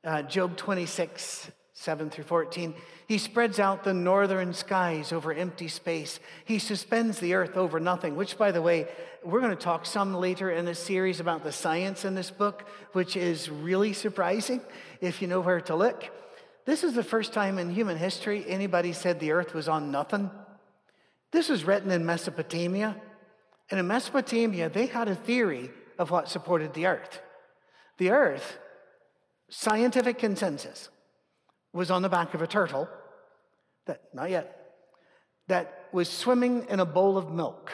Uh, 0.05 0.23
Job 0.23 0.57
26, 0.57 1.51
7 1.81 2.11
through 2.11 2.25
14. 2.25 2.75
He 3.07 3.19
spreads 3.19 3.61
out 3.61 3.85
the 3.85 3.95
northern 3.95 4.53
skies 4.53 5.13
over 5.13 5.33
empty 5.33 5.69
space. 5.69 6.19
He 6.45 6.59
suspends 6.59 7.21
the 7.21 7.35
earth 7.35 7.57
over 7.57 7.79
nothing, 7.79 8.17
which, 8.17 8.37
by 8.37 8.51
the 8.51 8.61
way, 8.61 8.89
we're 9.23 9.41
going 9.41 9.57
to 9.57 9.63
talk 9.63 9.87
some 9.87 10.13
later 10.13 10.51
in 10.51 10.67
a 10.67 10.75
series 10.75 11.21
about 11.21 11.45
the 11.45 11.53
science 11.53 12.05
in 12.05 12.17
this 12.17 12.33
book, 12.33 12.69
which 12.95 13.17
is 13.17 13.49
really 13.49 13.93
surprising 13.93 14.61
if 15.01 15.23
you 15.23 15.29
know 15.29 15.41
where 15.41 15.61
to 15.61 15.77
look. 15.77 16.11
This 16.65 16.83
is 16.83 16.95
the 16.95 17.05
first 17.05 17.33
time 17.33 17.59
in 17.59 17.71
human 17.71 17.97
history 17.97 18.45
anybody 18.49 18.93
said 18.93 19.21
the 19.21 19.31
earth 19.31 19.55
was 19.55 19.69
on 19.69 19.93
nothing. 19.93 20.33
This 21.31 21.49
was 21.49 21.65
written 21.65 21.93
in 21.93 22.05
Mesopotamia. 22.05 22.97
And 23.71 23.79
in 23.79 23.87
Mesopotamia, 23.87 24.69
they 24.69 24.87
had 24.87 25.07
a 25.07 25.15
theory 25.15 25.71
of 25.97 26.11
what 26.11 26.29
supported 26.29 26.75
the 26.75 26.87
earth. 26.87 27.21
The 27.99 28.11
earth, 28.11 28.59
scientific 29.49 30.19
consensus, 30.19 30.89
was 31.73 31.91
on 31.91 32.03
the 32.03 32.09
back 32.09 32.35
of 32.35 32.43
a 32.43 32.47
turtle 32.47 32.89
that, 33.87 34.03
not 34.13 34.31
yet, 34.31 34.75
that 35.49 35.89
was 35.93 36.09
swimming 36.09 36.67
in 36.69 36.81
a 36.81 36.85
bowl 36.85 37.17
of 37.17 37.31
milk. 37.31 37.73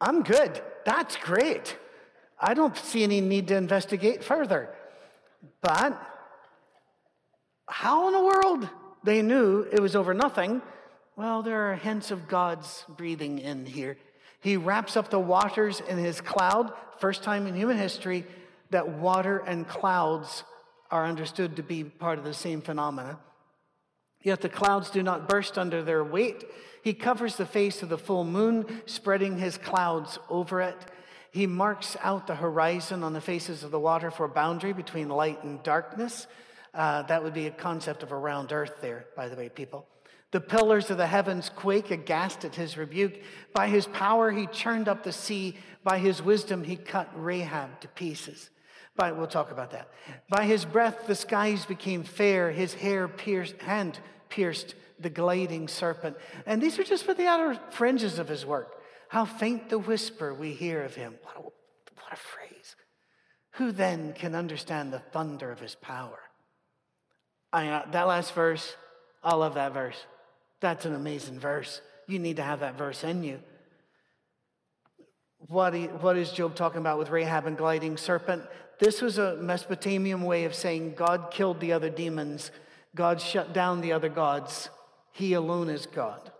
I'm 0.00 0.22
good. 0.22 0.62
That's 0.84 1.16
great. 1.16 1.76
I 2.38 2.54
don't 2.54 2.76
see 2.76 3.02
any 3.02 3.20
need 3.20 3.48
to 3.48 3.56
investigate 3.56 4.22
further. 4.22 4.70
But 5.62 6.00
how 7.66 8.08
in 8.08 8.12
the 8.12 8.24
world 8.24 8.68
they 9.02 9.22
knew 9.22 9.66
it 9.72 9.80
was 9.80 9.96
over 9.96 10.14
nothing 10.14 10.62
well, 11.16 11.42
there 11.42 11.70
are 11.70 11.76
hints 11.76 12.10
of 12.10 12.26
God's 12.26 12.84
breathing 12.88 13.38
in 13.38 13.66
here. 13.66 13.96
He 14.40 14.56
wraps 14.56 14.96
up 14.96 15.10
the 15.10 15.18
waters 15.18 15.80
in 15.80 15.96
his 15.96 16.20
cloud, 16.20 16.72
first 16.98 17.22
time 17.22 17.46
in 17.46 17.54
human 17.54 17.78
history 17.78 18.26
that 18.70 18.88
water 18.88 19.38
and 19.38 19.66
clouds 19.66 20.42
are 20.90 21.06
understood 21.06 21.56
to 21.56 21.62
be 21.62 21.84
part 21.84 22.18
of 22.18 22.24
the 22.24 22.34
same 22.34 22.60
phenomena. 22.60 23.18
Yet 24.22 24.40
the 24.40 24.48
clouds 24.48 24.90
do 24.90 25.02
not 25.02 25.28
burst 25.28 25.58
under 25.58 25.82
their 25.82 26.02
weight. 26.02 26.44
He 26.82 26.94
covers 26.94 27.36
the 27.36 27.46
face 27.46 27.82
of 27.82 27.88
the 27.88 27.98
full 27.98 28.24
moon, 28.24 28.82
spreading 28.86 29.38
his 29.38 29.58
clouds 29.58 30.18
over 30.28 30.60
it. 30.60 30.76
He 31.30 31.46
marks 31.46 31.96
out 32.00 32.26
the 32.26 32.34
horizon 32.34 33.02
on 33.02 33.12
the 33.12 33.20
faces 33.20 33.64
of 33.64 33.70
the 33.70 33.80
water 33.80 34.10
for 34.10 34.24
a 34.24 34.28
boundary 34.28 34.72
between 34.72 35.08
light 35.08 35.42
and 35.42 35.62
darkness. 35.62 36.26
Uh, 36.72 37.02
that 37.02 37.22
would 37.22 37.34
be 37.34 37.46
a 37.46 37.50
concept 37.50 38.02
of 38.02 38.12
a 38.12 38.16
round 38.16 38.52
earth, 38.52 38.80
there, 38.80 39.06
by 39.16 39.28
the 39.28 39.36
way, 39.36 39.48
people. 39.48 39.86
The 40.30 40.40
pillars 40.40 40.90
of 40.90 40.96
the 40.96 41.06
heavens 41.06 41.48
quake 41.48 41.90
aghast 41.90 42.44
at 42.44 42.54
his 42.54 42.76
rebuke. 42.76 43.14
By 43.52 43.68
his 43.68 43.86
power, 43.86 44.30
he 44.32 44.46
churned 44.48 44.88
up 44.88 45.04
the 45.04 45.12
sea. 45.12 45.56
By 45.84 45.98
his 45.98 46.22
wisdom, 46.22 46.64
he 46.64 46.76
cut 46.76 47.08
Rahab 47.14 47.80
to 47.82 47.88
pieces. 47.88 48.50
By, 48.96 49.12
we'll 49.12 49.26
talk 49.26 49.50
about 49.50 49.72
that. 49.72 49.88
By 50.28 50.44
his 50.44 50.64
breath, 50.64 51.06
the 51.06 51.16
skies 51.16 51.66
became 51.66 52.04
fair. 52.04 52.52
His 52.52 52.74
hair 52.74 53.08
pierced, 53.08 53.56
hand 53.58 53.98
pierced 54.28 54.74
the 55.00 55.10
gliding 55.10 55.66
serpent. 55.66 56.16
And 56.46 56.62
these 56.62 56.78
are 56.78 56.84
just 56.84 57.04
for 57.04 57.14
the 57.14 57.26
outer 57.26 57.58
fringes 57.70 58.18
of 58.18 58.28
his 58.28 58.46
work. 58.46 58.80
How 59.08 59.24
faint 59.24 59.68
the 59.68 59.78
whisper 59.78 60.32
we 60.32 60.52
hear 60.52 60.82
of 60.82 60.94
him. 60.94 61.14
What 61.22 61.36
a, 61.36 61.40
what 61.40 62.12
a 62.12 62.16
phrase. 62.16 62.76
Who 63.52 63.72
then 63.72 64.12
can 64.12 64.34
understand 64.34 64.92
the 64.92 64.98
thunder 64.98 65.50
of 65.50 65.60
his 65.60 65.74
power? 65.74 66.18
I, 67.52 67.68
uh, 67.68 67.90
that 67.90 68.06
last 68.06 68.32
verse, 68.34 68.76
I 69.22 69.34
love 69.34 69.54
that 69.54 69.72
verse. 69.72 69.96
That's 70.60 70.86
an 70.86 70.94
amazing 70.94 71.38
verse. 71.38 71.80
You 72.06 72.18
need 72.18 72.36
to 72.36 72.42
have 72.42 72.60
that 72.60 72.78
verse 72.78 73.04
in 73.04 73.22
you. 73.22 73.40
What, 75.38 75.74
he, 75.74 75.84
what 75.84 76.16
is 76.16 76.32
Job 76.32 76.54
talking 76.54 76.80
about 76.80 76.98
with 76.98 77.10
Rahab 77.10 77.46
and 77.46 77.56
gliding 77.56 77.96
serpent? 77.96 78.42
This 78.78 79.00
was 79.00 79.18
a 79.18 79.36
Mesopotamian 79.36 80.22
way 80.22 80.44
of 80.44 80.54
saying 80.54 80.94
God 80.94 81.30
killed 81.30 81.60
the 81.60 81.72
other 81.72 81.90
demons, 81.90 82.50
God 82.94 83.20
shut 83.20 83.52
down 83.52 83.80
the 83.80 83.92
other 83.92 84.08
gods, 84.08 84.70
He 85.12 85.32
alone 85.32 85.68
is 85.68 85.86
God. 85.86 86.32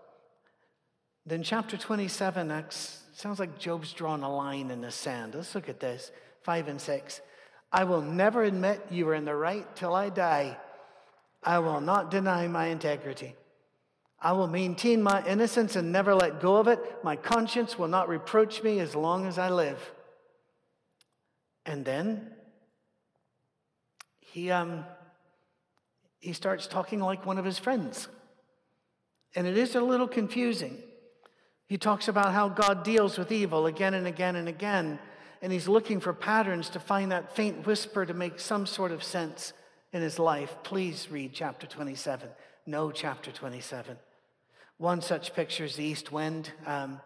Then, 1.26 1.42
chapter 1.42 1.76
27 1.76 2.50
acts, 2.50 3.02
sounds 3.12 3.38
like 3.38 3.58
Job's 3.58 3.92
drawn 3.92 4.22
a 4.22 4.34
line 4.34 4.70
in 4.70 4.82
the 4.82 4.90
sand. 4.90 5.34
Let's 5.34 5.54
look 5.54 5.68
at 5.68 5.80
this 5.80 6.10
5 6.42 6.68
and 6.68 6.80
6. 6.80 7.20
I 7.72 7.84
will 7.84 8.02
never 8.02 8.42
admit 8.42 8.86
you 8.90 9.06
were 9.06 9.14
in 9.14 9.24
the 9.24 9.34
right 9.34 9.66
till 9.74 9.94
I 9.94 10.10
die. 10.10 10.58
I 11.42 11.58
will 11.60 11.80
not 11.80 12.10
deny 12.10 12.46
my 12.46 12.66
integrity. 12.66 13.36
I 14.20 14.32
will 14.32 14.46
maintain 14.46 15.02
my 15.02 15.24
innocence 15.26 15.76
and 15.76 15.92
never 15.92 16.14
let 16.14 16.40
go 16.40 16.56
of 16.56 16.68
it. 16.68 16.78
My 17.02 17.16
conscience 17.16 17.78
will 17.78 17.88
not 17.88 18.08
reproach 18.08 18.62
me 18.62 18.80
as 18.80 18.94
long 18.94 19.26
as 19.26 19.38
I 19.38 19.50
live. 19.50 19.92
And 21.66 21.84
then 21.84 22.30
he, 24.20 24.50
um, 24.50 24.84
he 26.20 26.32
starts 26.32 26.66
talking 26.66 27.00
like 27.00 27.24
one 27.24 27.38
of 27.38 27.44
his 27.44 27.58
friends. 27.58 28.08
And 29.34 29.46
it 29.46 29.56
is 29.56 29.74
a 29.74 29.80
little 29.80 30.08
confusing. 30.08 30.78
He 31.66 31.78
talks 31.78 32.08
about 32.08 32.32
how 32.32 32.48
God 32.48 32.84
deals 32.84 33.18
with 33.18 33.32
evil 33.32 33.66
again 33.66 33.94
and 33.94 34.06
again 34.06 34.36
and 34.36 34.48
again, 34.48 34.98
and 35.40 35.52
he's 35.52 35.68
looking 35.68 36.00
for 36.00 36.12
patterns 36.12 36.68
to 36.70 36.80
find 36.80 37.12
that 37.12 37.34
faint 37.34 37.66
whisper 37.66 38.06
to 38.06 38.14
make 38.14 38.38
some 38.38 38.66
sort 38.66 38.92
of 38.92 39.02
sense 39.02 39.52
in 39.92 40.02
his 40.02 40.18
life. 40.18 40.56
Please 40.62 41.08
read 41.10 41.32
chapter 41.32 41.66
27. 41.66 42.28
No, 42.66 42.90
chapter 42.90 43.30
27. 43.30 43.96
One 44.78 45.00
such 45.00 45.34
picture 45.34 45.64
is 45.64 45.76
the 45.76 45.84
east 45.84 46.12
wind. 46.12 46.50
Um, 46.66 47.00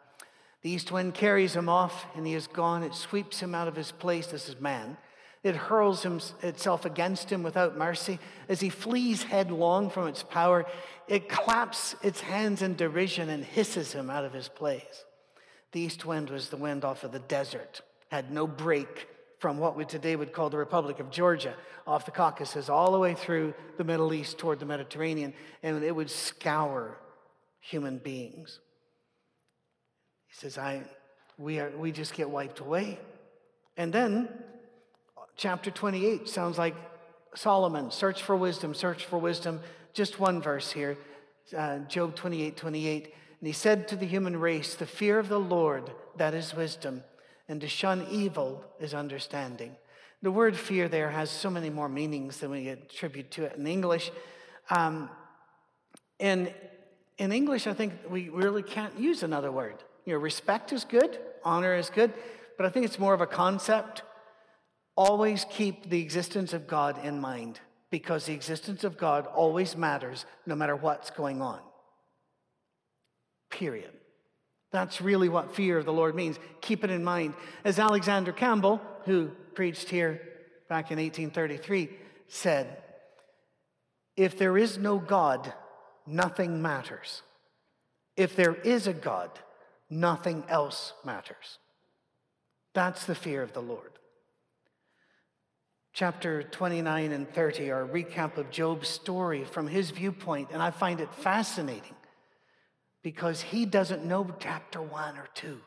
the 0.62 0.71
east 0.71 0.90
wind 0.90 1.14
carries 1.14 1.55
him 1.55 1.68
off, 1.68 2.07
and 2.16 2.27
he 2.27 2.35
is 2.35 2.47
gone. 2.47 2.83
It 2.83 2.94
sweeps 2.94 3.40
him 3.40 3.55
out 3.55 3.68
of 3.68 3.77
his 3.77 3.92
place. 3.92 4.27
This 4.27 4.49
is 4.49 4.61
man. 4.61 4.97
It 5.44 5.55
hurls 5.55 6.03
him, 6.03 6.21
itself 6.42 6.85
against 6.85 7.31
him 7.31 7.44
without 7.44 7.79
mercy. 7.79 8.18
As 8.49 8.61
he 8.61 8.71
flees 8.71 9.23
headlong 9.23 9.88
from 9.88 10.09
its 10.09 10.25
power, 10.25 10.66
it 11.07 11.29
claps 11.29 11.94
its 12.03 12.21
hands 12.21 12.61
in 12.61 12.75
derision 12.75 13.29
and 13.29 13.44
hisses 13.44 13.92
him 13.92 14.11
out 14.11 14.25
of 14.25 14.33
his 14.33 14.49
place. 14.49 15.05
The 15.73 15.81
east 15.81 16.05
wind 16.05 16.31
was 16.31 16.49
the 16.49 16.57
wind 16.57 16.85
off 16.85 17.05
of 17.05 17.12
the 17.12 17.21
desert, 17.21 17.83
had 18.11 18.33
no 18.33 18.47
break 18.47 19.09
from 19.38 19.59
what 19.59 19.77
we 19.77 19.85
today 19.85 20.16
would 20.16 20.33
call 20.33 20.51
the 20.51 20.59
Republic 20.59 20.99
of 20.99 21.11
Georgia, 21.11 21.55
off 21.87 22.05
the 22.05 22.11
Caucasus, 22.11 22.68
all 22.68 22.90
the 22.90 22.99
way 22.99 23.14
through 23.14 23.55
the 23.77 23.85
Middle 23.85 24.12
East 24.12 24.38
toward 24.38 24.59
the 24.59 24.66
Mediterranean, 24.66 25.33
and 25.62 25.85
it 25.85 25.94
would 25.94 26.11
scour 26.11 26.99
human 27.61 27.99
beings. 27.99 28.59
He 30.29 30.35
says, 30.35 30.59
I, 30.59 30.83
we, 31.37 31.59
are, 31.59 31.71
we 31.77 31.93
just 31.93 32.14
get 32.14 32.31
wiped 32.31 32.61
away. 32.61 32.99
And 33.77 33.93
then 33.93 34.29
chapter 35.37 35.71
28 35.71 36.29
sounds 36.29 36.59
like 36.59 36.75
Solomon, 37.35 37.91
search 37.91 38.23
for 38.23 38.37
wisdom, 38.37 38.75
search 38.75 39.05
for 39.05 39.19
wisdom. 39.19 39.61
Just 39.93 40.21
one 40.21 40.41
verse 40.41 40.73
here, 40.73 40.99
uh, 41.57 41.79
Job 41.81 42.14
28 42.14 42.57
28. 42.57 43.14
And 43.41 43.47
he 43.47 43.53
said 43.53 43.88
to 43.88 43.97
the 43.97 44.07
human 44.07 44.37
race, 44.37 44.75
The 44.75 44.87
fear 44.87 45.19
of 45.19 45.29
the 45.29 45.41
Lord, 45.41 45.91
that 46.17 46.35
is 46.35 46.55
wisdom, 46.55 47.05
and 47.49 47.61
to 47.61 47.69
shun 47.69 48.07
evil 48.11 48.64
is 48.81 48.95
understanding. 48.95 49.77
The 50.23 50.33
word 50.33 50.57
fear 50.57 50.88
there 50.88 51.11
has 51.11 51.31
so 51.31 51.49
many 51.49 51.71
more 51.71 51.88
meanings 51.88 52.38
than 52.38 52.51
we 52.51 52.69
attribute 52.69 53.31
to 53.33 53.45
it 53.45 53.57
in 53.57 53.67
English. 53.67 54.11
Um, 54.69 55.09
and 56.19 56.53
in 57.19 57.31
English, 57.31 57.69
I 57.69 57.75
think 57.75 57.93
we 58.11 58.29
really 58.29 58.64
can't 58.64 58.99
use 58.99 59.23
another 59.23 59.53
word. 59.53 59.85
You 60.09 60.14
know, 60.14 60.21
respect 60.21 60.73
is 60.73 60.87
good, 60.87 61.18
honor 61.44 61.75
is 61.77 61.90
good, 61.90 62.14
but 62.57 62.64
I 62.64 62.71
think 62.71 62.87
it's 62.87 62.99
more 62.99 63.12
of 63.12 63.21
a 63.21 63.27
concept 63.27 64.03
Always 64.97 65.47
keep 65.49 65.88
the 65.88 66.01
existence 66.01 66.53
of 66.53 66.66
God 66.66 67.05
in 67.05 67.21
mind 67.21 67.61
because 67.88 68.27
the 68.27 68.33
existence 68.33 68.83
of 68.83 68.99
God 68.99 69.27
always 69.27 69.77
matters 69.77 70.27
no 70.44 70.57
matter 70.57 70.75
what's 70.75 71.11
going 71.11 71.40
on. 71.40 71.61
Period. 73.49 73.92
That's 74.73 75.01
really 75.01 75.29
what 75.29 75.55
fear 75.55 75.79
of 75.79 75.85
the 75.85 75.92
Lord 75.92 76.16
means. 76.16 76.40
Keep 76.62 76.83
it 76.83 76.90
in 76.90 77.05
mind. 77.05 77.35
As 77.62 77.79
Alexander 77.79 78.33
Campbell, 78.33 78.81
who 79.05 79.31
preached 79.55 79.88
here 79.88 80.21
back 80.68 80.90
in 80.90 80.99
1833, 80.99 81.90
said, 82.27 82.83
If 84.16 84.37
there 84.37 84.59
is 84.59 84.79
no 84.79 84.99
God, 84.99 85.55
nothing 86.09 86.61
matters. 86.61 87.23
If 88.16 88.35
there 88.35 88.57
is 88.57 88.88
a 88.88 88.92
God, 88.92 89.31
nothing 89.90 90.44
else 90.48 90.92
matters. 91.05 91.59
That's 92.74 93.07
the 93.07 93.14
fear 93.14 93.42
of 93.42 93.53
the 93.53 93.62
Lord. 93.62 93.90
Chapter 95.92 96.42
29 96.42 97.12
and 97.12 97.29
30 97.29 97.70
are 97.70 97.83
a 97.83 97.88
recap 97.88 98.37
of 98.37 98.51
Job's 98.51 98.88
story 98.88 99.44
from 99.44 99.66
his 99.66 99.90
viewpoint, 99.90 100.51
and 100.53 100.62
I 100.62 100.70
find 100.70 101.01
it 101.01 101.12
fascinating 101.12 101.96
because 103.03 103.40
he 103.40 103.66
doesn't 103.66 104.05
know 104.05 104.33
chapter 104.38 104.81
1 104.81 105.18
or 105.18 105.29
2. 105.35 105.59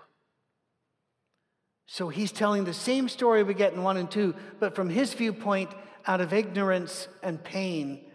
So 1.88 2.08
he's 2.08 2.32
telling 2.32 2.64
the 2.64 2.74
same 2.74 3.10
story 3.10 3.44
we 3.44 3.54
get 3.54 3.74
in 3.74 3.84
1 3.84 3.98
and 3.98 4.10
2, 4.10 4.34
but 4.60 4.76
from 4.76 4.90
his 4.90 5.14
viewpoint 5.14 5.72
out 6.06 6.22
of 6.22 6.32
ignorance 6.32 7.08
and 7.22 7.44
pain. 7.44 8.06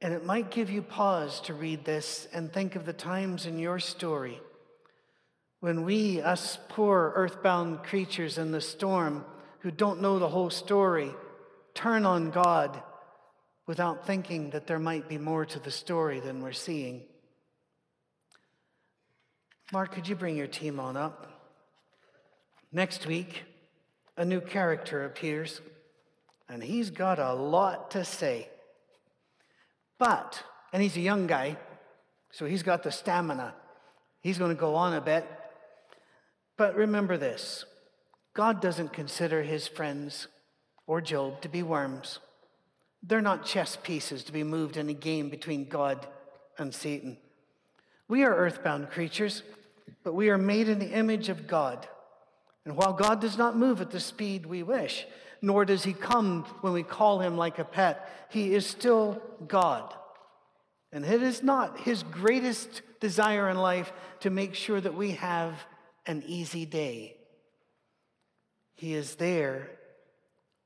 And 0.00 0.14
it 0.14 0.24
might 0.24 0.50
give 0.50 0.70
you 0.70 0.80
pause 0.80 1.40
to 1.42 1.54
read 1.54 1.84
this 1.84 2.26
and 2.32 2.50
think 2.50 2.76
of 2.76 2.86
the 2.86 2.92
times 2.92 3.44
in 3.44 3.58
your 3.58 3.78
story 3.78 4.40
when 5.64 5.82
we, 5.82 6.20
us 6.20 6.58
poor 6.68 7.14
earthbound 7.16 7.82
creatures 7.84 8.36
in 8.36 8.52
the 8.52 8.60
storm, 8.60 9.24
who 9.60 9.70
don't 9.70 10.02
know 10.02 10.18
the 10.18 10.28
whole 10.28 10.50
story 10.50 11.10
turn 11.72 12.04
on 12.04 12.30
God 12.30 12.82
without 13.66 14.06
thinking 14.06 14.50
that 14.50 14.66
there 14.66 14.78
might 14.78 15.08
be 15.08 15.16
more 15.16 15.46
to 15.46 15.58
the 15.58 15.70
story 15.70 16.20
than 16.20 16.42
we're 16.42 16.52
seeing. 16.52 17.00
Mark, 19.72 19.92
could 19.92 20.06
you 20.06 20.14
bring 20.14 20.36
your 20.36 20.46
team 20.46 20.78
on 20.78 20.98
up? 20.98 21.26
Next 22.70 23.06
week, 23.06 23.44
a 24.18 24.24
new 24.26 24.42
character 24.42 25.06
appears, 25.06 25.62
and 26.46 26.62
he's 26.62 26.90
got 26.90 27.18
a 27.18 27.32
lot 27.32 27.92
to 27.92 28.04
say. 28.04 28.50
But, 29.98 30.42
and 30.74 30.82
he's 30.82 30.98
a 30.98 31.00
young 31.00 31.26
guy, 31.26 31.56
so 32.32 32.44
he's 32.44 32.62
got 32.62 32.82
the 32.82 32.92
stamina. 32.92 33.54
He's 34.20 34.36
going 34.36 34.54
to 34.54 34.60
go 34.60 34.74
on 34.74 34.92
a 34.92 35.00
bit. 35.00 35.26
But 36.56 36.76
remember 36.76 37.16
this 37.16 37.64
God 38.34 38.60
doesn't 38.60 38.92
consider 38.92 39.42
his 39.42 39.68
friends 39.68 40.28
or 40.86 41.00
Job 41.00 41.40
to 41.42 41.48
be 41.48 41.62
worms. 41.62 42.18
They're 43.02 43.20
not 43.20 43.44
chess 43.44 43.76
pieces 43.82 44.24
to 44.24 44.32
be 44.32 44.42
moved 44.42 44.76
in 44.76 44.88
a 44.88 44.94
game 44.94 45.28
between 45.28 45.68
God 45.68 46.06
and 46.58 46.74
Satan. 46.74 47.18
We 48.08 48.22
are 48.22 48.34
earthbound 48.34 48.90
creatures, 48.90 49.42
but 50.02 50.14
we 50.14 50.30
are 50.30 50.38
made 50.38 50.68
in 50.68 50.78
the 50.78 50.90
image 50.90 51.28
of 51.28 51.46
God. 51.46 51.86
And 52.64 52.76
while 52.76 52.92
God 52.92 53.20
does 53.20 53.36
not 53.36 53.56
move 53.56 53.80
at 53.80 53.90
the 53.90 54.00
speed 54.00 54.46
we 54.46 54.62
wish, 54.62 55.06
nor 55.42 55.64
does 55.64 55.84
he 55.84 55.92
come 55.92 56.44
when 56.62 56.72
we 56.72 56.82
call 56.82 57.20
him 57.20 57.36
like 57.36 57.58
a 57.58 57.64
pet, 57.64 58.08
he 58.30 58.54
is 58.54 58.66
still 58.66 59.20
God. 59.46 59.92
And 60.90 61.04
it 61.04 61.22
is 61.22 61.42
not 61.42 61.80
his 61.80 62.02
greatest 62.02 62.82
desire 63.00 63.50
in 63.50 63.58
life 63.58 63.92
to 64.20 64.30
make 64.30 64.54
sure 64.54 64.80
that 64.80 64.94
we 64.94 65.12
have 65.12 65.66
an 66.06 66.22
easy 66.26 66.66
day. 66.66 67.16
He 68.74 68.94
is 68.94 69.16
there, 69.16 69.70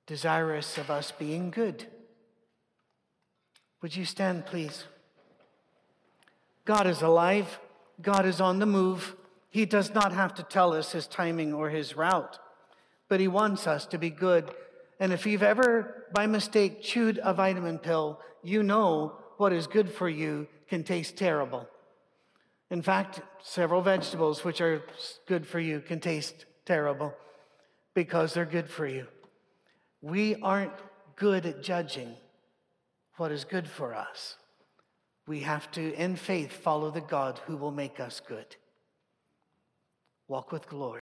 desirous 0.07 0.79
of 0.79 0.90
us 0.90 1.12
being 1.12 1.51
good. 1.51 1.87
Would 3.83 3.94
you 3.94 4.05
stand, 4.05 4.46
please? 4.46 4.85
God 6.64 6.87
is 6.87 7.03
alive. 7.03 7.61
God 8.03 8.27
is 8.27 8.40
on 8.40 8.59
the 8.59 8.66
move. 8.66 9.14
He 9.51 9.64
does 9.64 9.94
not 9.94 10.12
have 10.12 10.35
to 10.35 10.42
tell 10.42 10.74
us 10.74 10.92
his 10.92 11.07
timing 11.07 11.55
or 11.55 11.70
his 11.70 11.96
route, 11.96 12.38
but 13.09 13.20
he 13.20 13.29
wants 13.29 13.66
us 13.66 13.87
to 13.87 13.98
be 13.98 14.11
good. 14.11 14.51
And 15.01 15.12
if 15.12 15.27
you've 15.27 15.42
ever, 15.42 16.05
by 16.12 16.27
mistake, 16.27 16.83
chewed 16.83 17.20
a 17.22 17.33
vitamin 17.33 17.79
pill, 17.79 18.20
you 18.42 18.62
know 18.62 19.14
what 19.37 19.53
is 19.53 19.66
good 19.66 19.90
for 19.90 20.09
you 20.09 20.48
can 20.68 20.85
taste 20.85 21.16
terrible. 21.16 21.68
In 22.70 22.83
fact, 22.83 23.20
several 23.42 23.81
vegetables 23.81 24.44
which 24.44 24.61
are 24.61 24.83
good 25.26 25.46
for 25.46 25.59
you 25.59 25.81
can 25.81 26.00
taste 26.00 26.44
terrible 26.66 27.14
because 27.94 28.35
they're 28.35 28.44
good 28.44 28.68
for 28.68 28.87
you. 28.87 29.07
We 30.02 30.37
aren't 30.37 30.72
good 31.16 31.46
at 31.46 31.62
judging 31.62 32.14
what 33.16 33.33
is 33.33 33.44
good 33.44 33.66
for 33.66 33.94
us. 33.94 34.37
We 35.26 35.40
have 35.40 35.70
to, 35.72 35.94
in 35.94 36.16
faith, 36.16 36.52
follow 36.52 36.90
the 36.90 37.00
God 37.00 37.40
who 37.46 37.57
will 37.57 37.70
make 37.70 38.00
us 38.00 38.20
good. 38.20 38.57
Walk 40.26 40.52
with 40.52 40.68
glory. 40.68 40.96